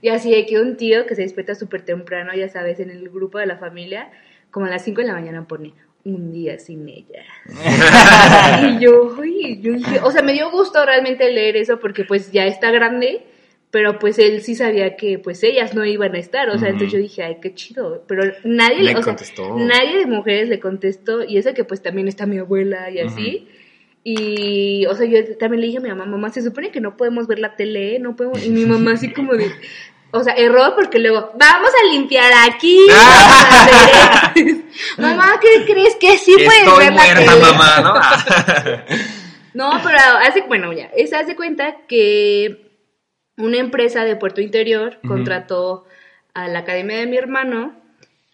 [0.02, 3.09] Y así de que un tío que se despierta súper temprano, ya sabes, en el
[3.09, 4.11] grupo de la familia,
[4.50, 5.72] como a las 5 de la mañana pone
[6.05, 7.24] un día sin ella.
[8.78, 12.30] y yo, oye, yo dije, o sea, me dio gusto realmente leer eso porque pues
[12.30, 13.22] ya está grande,
[13.70, 16.92] pero pues él sí sabía que pues ellas no iban a estar, o sea, entonces
[16.92, 19.57] yo dije, ay, qué chido, pero nadie Le o sea, contestó.
[19.59, 23.48] nadie de mujeres le contestó y eso que pues también está mi abuela y así.
[24.07, 26.94] Y, o sea, yo también le dije a mi mamá, mamá, se supone que no
[26.94, 29.50] podemos ver la tele, no podemos, y mi mamá así como de,
[30.14, 33.62] o sea, error porque luego, vamos a limpiar aquí, vamos a
[34.30, 35.02] hacer esto".
[35.02, 37.40] mamá, ¿qué crees que sí puedes Estoy ver la muerta, tele?
[37.40, 37.94] mamá, ¿no?
[39.54, 42.70] No, pero hace, bueno, ya, es hace cuenta que
[43.36, 45.84] una empresa de Puerto Interior contrató
[46.34, 47.72] a la academia de mi hermano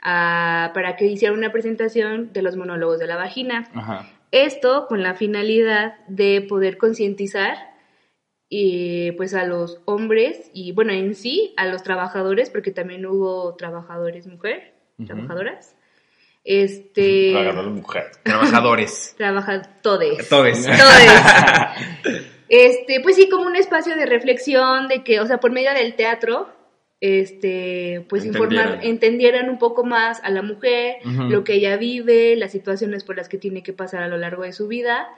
[0.02, 3.68] a- para que hiciera una presentación de los monólogos de la vagina.
[3.74, 4.08] Ajá.
[4.32, 7.69] Esto con la finalidad de poder concientizar
[8.52, 13.54] y pues a los hombres y bueno en sí a los trabajadores porque también hubo
[13.54, 14.74] trabajadores mujer
[15.06, 15.76] trabajadoras
[16.44, 17.32] este
[17.70, 18.10] mujer.
[18.24, 19.14] Trabajadores.
[19.18, 20.66] trabaja todes Todes.
[22.52, 25.94] Este pues sí como un espacio de reflexión de que o sea por medio del
[25.94, 26.48] teatro
[27.00, 29.48] este pues informar Entendieran.
[29.48, 33.38] un poco más a la mujer lo que ella vive las situaciones por las que
[33.38, 35.08] tiene que pasar a lo largo de su vida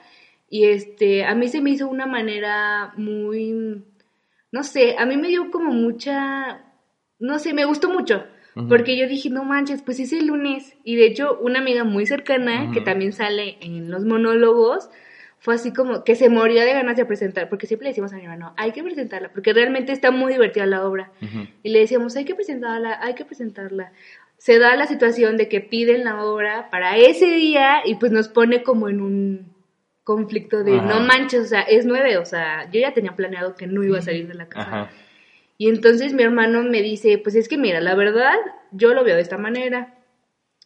[0.49, 3.83] y este a mí se me hizo una manera muy
[4.51, 6.65] no sé a mí me dio como mucha
[7.19, 8.25] no sé me gustó mucho
[8.69, 12.05] porque yo dije no manches pues es el lunes y de hecho una amiga muy
[12.05, 14.89] cercana que también sale en los monólogos
[15.43, 18.15] fue así como que se moría de ganas de presentar, porque siempre le decimos a
[18.15, 21.11] mi hermano, hay que presentarla, porque realmente está muy divertida la obra.
[21.63, 23.91] Y le decíamos, hay que presentarla, hay que presentarla.
[24.37, 28.29] Se da la situación de que piden la obra para ese día y pues nos
[28.29, 29.52] pone como en un
[30.03, 30.85] conflicto de, Ajá.
[30.87, 33.99] no manches, o sea, es nueve, o sea, yo ya tenía planeado que no iba
[33.99, 34.67] a salir de la casa.
[34.67, 34.89] Ajá.
[35.57, 38.35] Y entonces mi hermano me dice, pues es que mira, la verdad,
[38.71, 39.95] yo lo veo de esta manera.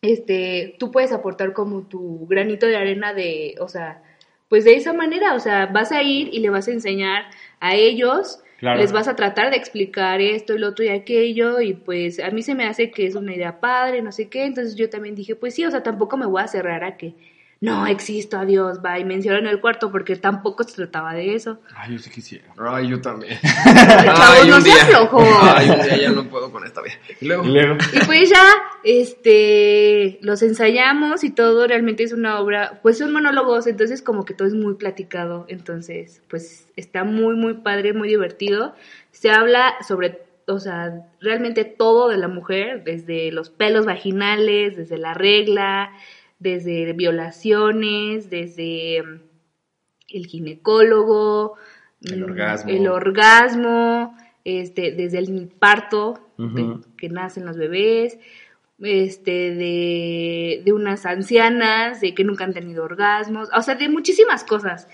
[0.01, 4.01] Este, tú puedes aportar como tu granito de arena de, o sea,
[4.49, 7.25] pues de esa manera, o sea, vas a ir y le vas a enseñar
[7.59, 8.79] a ellos, Claro.
[8.79, 12.41] les vas a tratar de explicar esto, el otro y aquello, y pues a mí
[12.41, 15.35] se me hace que es una idea padre, no sé qué, entonces yo también dije,
[15.35, 17.13] pues sí, o sea, tampoco me voy a cerrar a que
[17.60, 21.60] no existo, adiós, bye, me encierro en el cuarto porque tampoco se trataba de eso.
[21.76, 22.45] Ay, yo sí quisiera.
[22.60, 23.39] Ay, yo también.
[23.64, 25.24] Chavo, no se aflojó.
[25.41, 26.95] Ay, un día ya no puedo con esta vida.
[27.20, 27.78] Y luego, Y luego.
[27.93, 28.43] Y pues ya,
[28.84, 34.36] este, los ensayamos y todo realmente es una obra, pues son monólogos, entonces como que
[34.36, 38.76] todo es muy platicado, entonces pues está muy, muy padre, muy divertido.
[39.12, 44.97] Se habla sobre, o sea, realmente todo de la mujer, desde los pelos vaginales, desde
[44.99, 45.91] la regla,
[46.39, 49.21] desde violaciones, desde mm,
[50.13, 51.55] el ginecólogo,
[52.03, 52.71] El mm, orgasmo.
[52.71, 58.19] el orgasmo, este, desde el parto, de- que nacen los bebés,
[58.79, 64.43] este, de, de unas ancianas, de que nunca han tenido orgasmos, o sea, de muchísimas
[64.43, 64.88] cosas.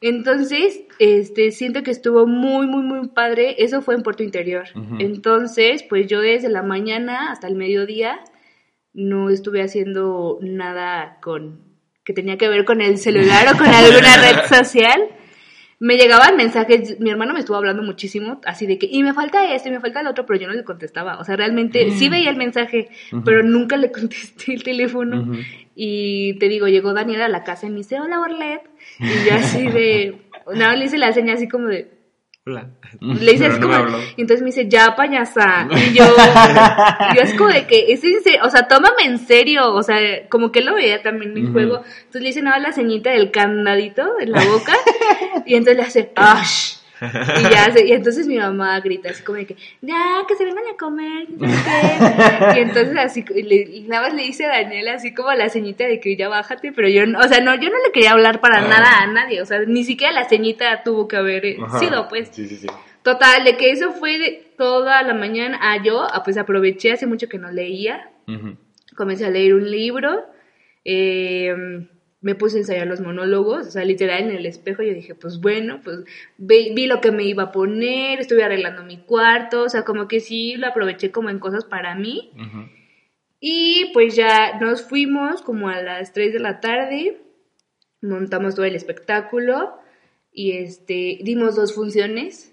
[0.00, 3.56] Entonces, este, siento que estuvo muy, muy, muy padre.
[3.62, 4.64] Eso fue en Puerto Interior.
[5.00, 8.20] Entonces, pues yo desde la mañana hasta el mediodía
[8.98, 11.60] no estuve haciendo nada con
[12.04, 15.08] que tenía que ver con el celular o con alguna red social.
[15.78, 19.54] Me llegaban mensajes, mi hermano me estuvo hablando muchísimo, así de que, y me falta
[19.54, 21.18] esto, y me falta el otro, pero yo no le contestaba.
[21.20, 22.88] O sea, realmente sí veía el mensaje,
[23.24, 25.32] pero nunca le contesté el teléfono.
[25.76, 28.62] Y te digo, llegó Daniela a la casa y me dice, hola, Orlet.
[28.98, 30.16] Y yo así de,
[30.56, 31.97] nada, le hice la seña así como de,
[32.48, 32.70] Hola.
[33.00, 35.68] le hice Pero así no como, y entonces me dice, ya, payasa.
[35.70, 36.04] Y yo,
[37.14, 39.98] yo es como de que, es en serio, o sea, tómame en serio, o sea,
[40.30, 41.52] como que lo veía también en Ujú.
[41.52, 41.82] juego.
[41.98, 44.72] Entonces le hice nada la ceñita del candadito en la boca,
[45.44, 46.77] y entonces le hace, ¡ash!
[47.00, 50.64] Y ya, y entonces mi mamá grita así como de que, ya, que se vengan
[50.72, 52.58] a comer, qué.
[52.58, 56.00] Y entonces así, y nada más le hice a Daniela así como la ceñita de
[56.00, 59.02] que ya bájate, pero yo, o sea, no, yo no le quería hablar para nada
[59.02, 61.78] a nadie, o sea, ni siquiera la ceñita tuvo que haber eh, Ajá.
[61.78, 62.28] sido, pues.
[62.32, 62.66] Sí, sí, sí.
[63.02, 65.58] Total, de que eso fue de toda la mañana.
[65.62, 68.10] Ah, yo, ah, pues aproveché, hace mucho que no leía.
[68.26, 68.56] Ujú.
[68.96, 70.26] Comencé a leer un libro.
[70.84, 71.86] eh,
[72.20, 74.82] me puse a ensayar los monólogos, o sea, literal en el espejo.
[74.82, 75.98] Yo dije, pues bueno, pues
[76.36, 80.08] vi, vi lo que me iba a poner, estuve arreglando mi cuarto, o sea, como
[80.08, 82.30] que sí lo aproveché como en cosas para mí.
[82.34, 82.68] Ujú.
[83.40, 87.18] Y pues ya nos fuimos como a las 3 de la tarde,
[88.02, 89.78] montamos todo el espectáculo
[90.32, 92.52] y este dimos dos funciones.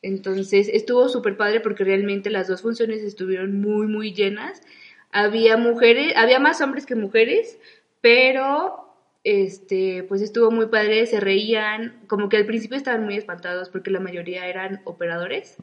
[0.00, 4.62] Entonces estuvo súper padre porque realmente las dos funciones estuvieron muy, muy llenas.
[5.10, 7.58] Había mujeres, había más hombres que mujeres,
[8.00, 8.91] pero
[9.24, 13.90] este, pues estuvo muy padre, se reían, como que al principio estaban muy espantados porque
[13.90, 15.62] la mayoría eran operadores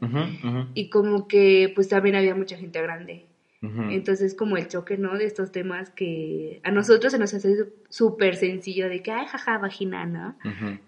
[0.74, 3.29] y como que pues también había mucha gente grande.
[3.62, 5.18] Entonces, como el choque, ¿no?
[5.18, 9.58] De estos temas que a nosotros se nos hace súper sencillo de que, ay, jaja,
[9.58, 10.34] vagina, ¿no?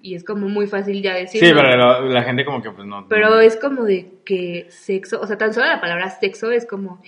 [0.01, 1.49] Y es como muy fácil ya decirlo.
[1.49, 3.07] Sí, pero la, la gente como que pues no.
[3.09, 6.65] Pero no- es como de que sexo, o sea, tan solo la palabra sexo es
[6.65, 7.03] como,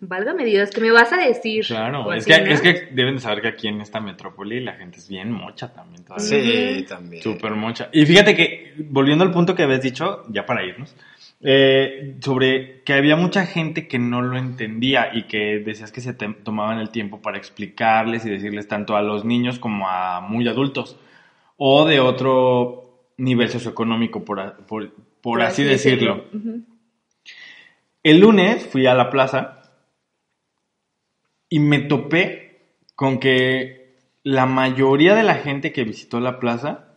[0.00, 1.64] válgame Dios, ¿qué me vas a decir?
[1.66, 2.46] Claro, es que, ¿no?
[2.50, 5.72] es que deben de saber que aquí en esta metrópoli la gente es bien mocha
[5.72, 6.04] también.
[6.04, 6.26] todavía.
[6.26, 7.22] Sí, también.
[7.22, 7.88] Súper mocha.
[7.92, 10.94] Y fíjate que, volviendo al punto que habías dicho, ya para irnos,
[11.40, 16.12] eh, sobre que había mucha gente que no lo entendía y que decías que se
[16.12, 20.98] tomaban el tiempo para explicarles y decirles tanto a los niños como a muy adultos
[21.56, 26.24] o de otro nivel socioeconómico, por, por, por así decirlo.
[28.02, 29.62] El lunes fui a la plaza
[31.48, 32.62] y me topé
[32.94, 36.94] con que la mayoría de la gente que visitó la plaza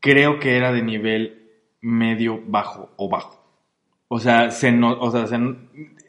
[0.00, 1.41] creo que era de nivel
[1.82, 3.38] medio bajo o bajo.
[4.08, 5.56] O sea, se no, o sea, se no-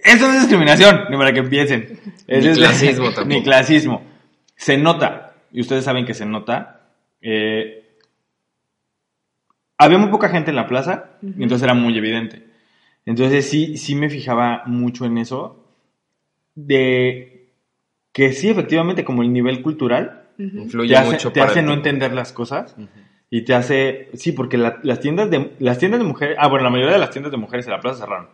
[0.03, 1.99] eso no es discriminación, ni para que empiecen.
[2.27, 3.27] Ni es- clasismo tampoco.
[3.27, 4.01] Ni clasismo.
[4.55, 6.79] Se nota, y ustedes saben que se nota.
[7.21, 7.79] eh,
[9.77, 12.45] había muy poca gente en la plaza, y entonces era muy evidente.
[13.05, 15.65] Entonces sí, sí me fijaba mucho en eso,
[16.55, 17.49] de
[18.13, 20.57] que sí, efectivamente, como el nivel cultural, Ujú.
[20.63, 21.65] Influye te hace, mucho te para hace ti.
[21.67, 22.75] no entender las cosas
[23.35, 26.63] y te hace, sí, porque la- las tiendas de las tiendas de mujeres, ah, bueno,
[26.65, 28.27] la mayoría de las tiendas de mujeres en la plaza cerraron.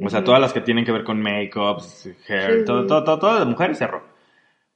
[0.00, 2.64] O sea, todas las que tienen que ver con make-ups, hair, Sí.
[2.66, 4.02] todo, todo, todo, todas las mujeres cerró.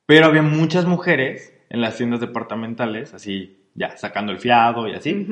[0.07, 5.27] Pero había muchas mujeres en las tiendas departamentales, así, ya, sacando el fiado y así.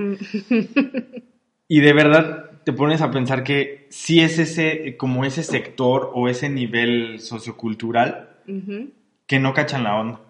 [1.68, 6.28] Y de verdad te pones a pensar que sí es ese, como ese sector o
[6.28, 8.28] ese nivel sociocultural
[9.26, 10.20] que no cachan la onda.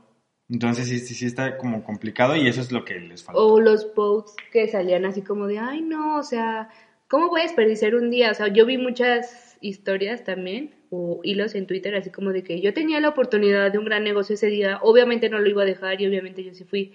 [0.51, 3.41] Entonces sí, sí, sí está como complicado y eso es lo que les falta.
[3.41, 6.69] O los posts que salían así como de, ay, no, o sea,
[7.09, 8.33] ¿cómo voy a desperdiciar un día?
[8.33, 12.61] O sea, yo vi muchas historias también, o hilos en Twitter, así como de que
[12.61, 15.67] yo tenía la oportunidad de un gran negocio ese día, obviamente no lo iba a
[15.67, 16.95] dejar y obviamente yo sí fui.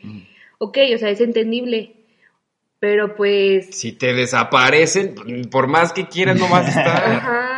[0.57, 1.93] Ok, o sea, es entendible,
[2.79, 3.73] pero pues...
[3.73, 5.15] Si te desaparecen,
[5.49, 7.09] por más que quieras, no vas a estar.
[7.09, 7.54] Ajá.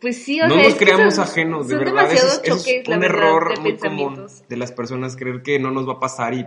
[0.00, 2.10] Pues sí, o No sea, nos creamos son- ajenos, de verdad.
[2.10, 5.70] Eso es, eso es un error de muy común de las personas creer que no
[5.70, 6.46] nos va a pasar y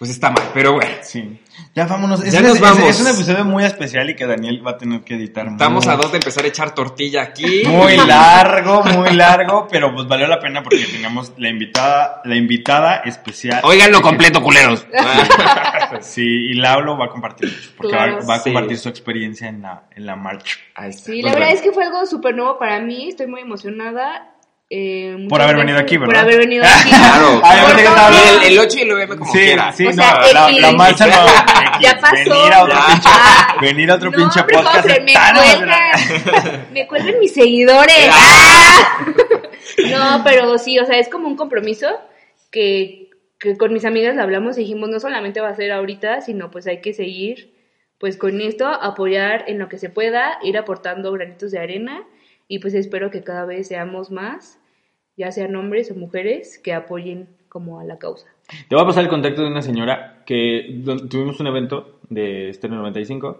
[0.00, 0.42] pues está mal.
[0.52, 1.40] Pero bueno, Sí.
[1.74, 2.24] Ya vámonos.
[2.24, 2.80] Es, Ya un- nos es- vamos.
[2.88, 5.46] es un episodio muy especial y que Daniel va a tener que editar.
[5.46, 7.62] estamos muy, a dos de empezar a echar tortilla aquí.
[7.66, 13.02] Muy largo, muy largo, pero pues valió la pena porque teníamos la invitada, la invitada
[13.04, 13.60] especial.
[13.62, 14.86] Óiganlo completo, culeros.
[16.00, 18.18] Sí, y Laulo va a compartir mucho, porque Claro.
[18.20, 18.44] va, va a Sí.
[18.52, 20.56] compartir su experiencia en la, en la marcha.
[20.74, 21.12] Ahí está.
[21.12, 21.58] Sí, Pues la verdad bueno.
[21.58, 24.32] es que fue algo súper nuevo para mí, estoy muy emocionada.
[24.72, 26.22] Eh, Por haber venido aquí, Por ¿verdad?
[26.22, 26.90] haber venido aquí.
[26.90, 27.40] Claro.
[27.40, 27.80] Por
[28.46, 29.72] el, el 8 y el 9 como sí, quiera.
[29.72, 30.62] sí, O no, sea, la, X.
[30.62, 31.80] la marcha no.
[31.80, 32.14] Ya pasó.
[32.14, 32.86] Venir a otro Ya.
[32.86, 33.56] pinche, Ah.
[33.60, 34.82] venir a otro No, pinche hombre, podcast.
[34.88, 36.66] José, me cuelgan.
[36.72, 38.10] me cuelgan mis seguidores.
[38.12, 39.04] Ah.
[39.90, 41.88] No, pero sí, o sea, es como un compromiso
[42.50, 46.50] que, que con mis amigas hablamos y dijimos, no solamente va a ser ahorita, sino
[46.50, 47.54] pues hay que seguir
[47.98, 52.02] pues con esto, apoyar en lo que se pueda, ir aportando granitos de arena
[52.48, 54.58] y pues espero que cada vez seamos más,
[55.20, 58.26] ya sean hombres o mujeres, que apoyen como a la causa.
[58.68, 62.78] Te voy a pasar el contacto de una señora que tuvimos un evento de Estéreo
[62.78, 63.38] 95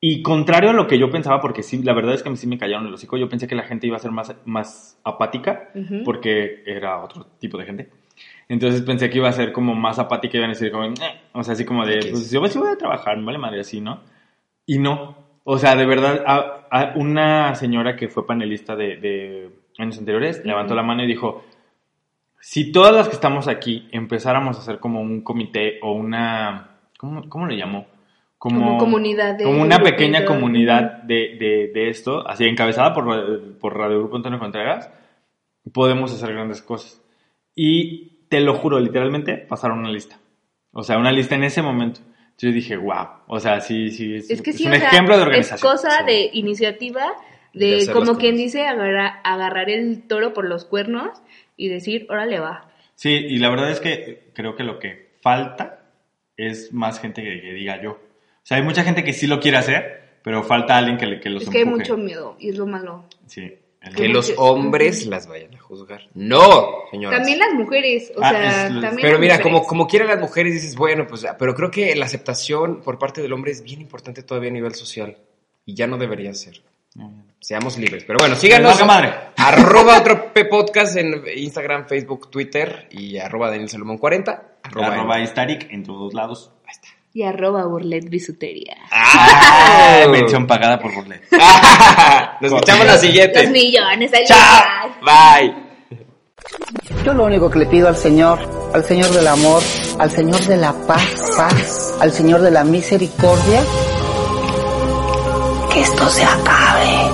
[0.00, 2.58] y contrario a lo que yo pensaba, porque sí, la verdad es que sí me
[2.58, 6.04] callaron el hocico, yo pensé que la gente iba a ser más, más apática Ujú.
[6.04, 7.88] porque era otro tipo de gente.
[8.48, 10.94] Entonces pensé que iba a ser como más apática y iban a decir como, "Eh",
[11.32, 14.02] o sea, así como de, pues yo sí voy a trabajar, vale madre así, ¿no?
[14.66, 15.24] Y no.
[15.42, 20.42] O sea, de verdad, a- a una señora que fue panelista de, de años anteriores
[20.44, 21.44] levantó la mano y dijo,
[22.40, 27.28] si todas las que estamos aquí empezáramos a hacer como un comité o una, ¿cómo,
[27.28, 27.86] cómo le llamó?
[28.38, 33.76] Como comunidad de Como una pequeña comunidad de, de, de esto, así encabezada por, por
[33.76, 34.90] Radio Grupo Antonio Contreras,
[35.72, 37.02] podemos hacer grandes cosas.
[37.54, 40.18] Y te lo juro, literalmente pasaron una lista.
[40.72, 42.00] O sea, una lista en ese momento.
[42.38, 43.06] Yo dije, wow.
[43.28, 45.26] O sea, sí, sí, es, Es que es sí, un o sea, ejemplo de es
[45.26, 45.72] organización.
[45.72, 46.04] cosa Sí.
[46.04, 47.06] de iniciativa,
[47.58, 51.18] De de como quien dice agarrar, agarrar el toro por los cuernos
[51.56, 52.70] y decir, órale va.
[52.94, 55.80] Sí, y la verdad es que creo que lo que falta
[56.36, 57.92] es más gente que, que diga yo.
[57.92, 57.98] O
[58.42, 61.42] sea, hay mucha gente que sí lo quiere hacer, pero falta alguien que, que los
[61.44, 61.80] es que hay empuje.
[61.82, 63.04] mucho miedo y es lo malo.
[63.26, 63.54] Sí.
[63.82, 66.02] el- Que los hombres las vayan a juzgar.
[66.14, 67.18] No, señoras.
[67.20, 69.40] También las mujeres, o Ah, sea, es también Pero las mira, mujeres.
[69.42, 73.22] como, como quieran las mujeres, dices, bueno, pues, pero creo que la aceptación por parte
[73.22, 75.16] del hombre es bien importante todavía a nivel social.
[75.64, 76.60] Y ya no debería ser.
[77.40, 78.04] Seamos libres.
[78.04, 78.84] Pero bueno, síganos.
[78.84, 79.12] madre.
[79.36, 84.58] Arroba otro P podcast en Instagram, Facebook, Twitter y arroba Daniel Salomón 40.
[84.64, 86.52] Arroba, Arroba en todos lados.
[86.64, 86.88] Ahí está.
[87.12, 88.76] Y arroba burlet bisutería.
[88.90, 91.22] Ah, mención pagada por Burlet.
[92.40, 93.44] Nos escuchamos la siguiente.
[93.44, 94.90] Los millones al Chao.
[95.00, 95.66] Bye.
[97.04, 98.38] Yo lo único que le pido al Señor,
[98.74, 99.62] al Señor del amor,
[99.98, 103.62] al Señor de la paz, paz, al Señor de la misericordia,
[105.76, 107.10] que esto se acabe.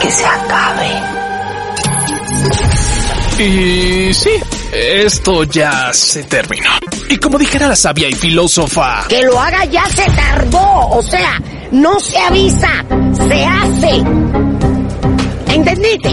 [0.00, 0.90] Que se acabe.
[3.38, 4.30] Y sí,
[4.72, 6.70] esto ya se terminó.
[7.08, 11.40] Y como dijera la sabia y filósofa, Que lo haga ya se tardó, o sea,
[11.70, 12.84] no se avisa,
[13.28, 14.02] se hace.
[15.54, 16.12] ¿Entendiste?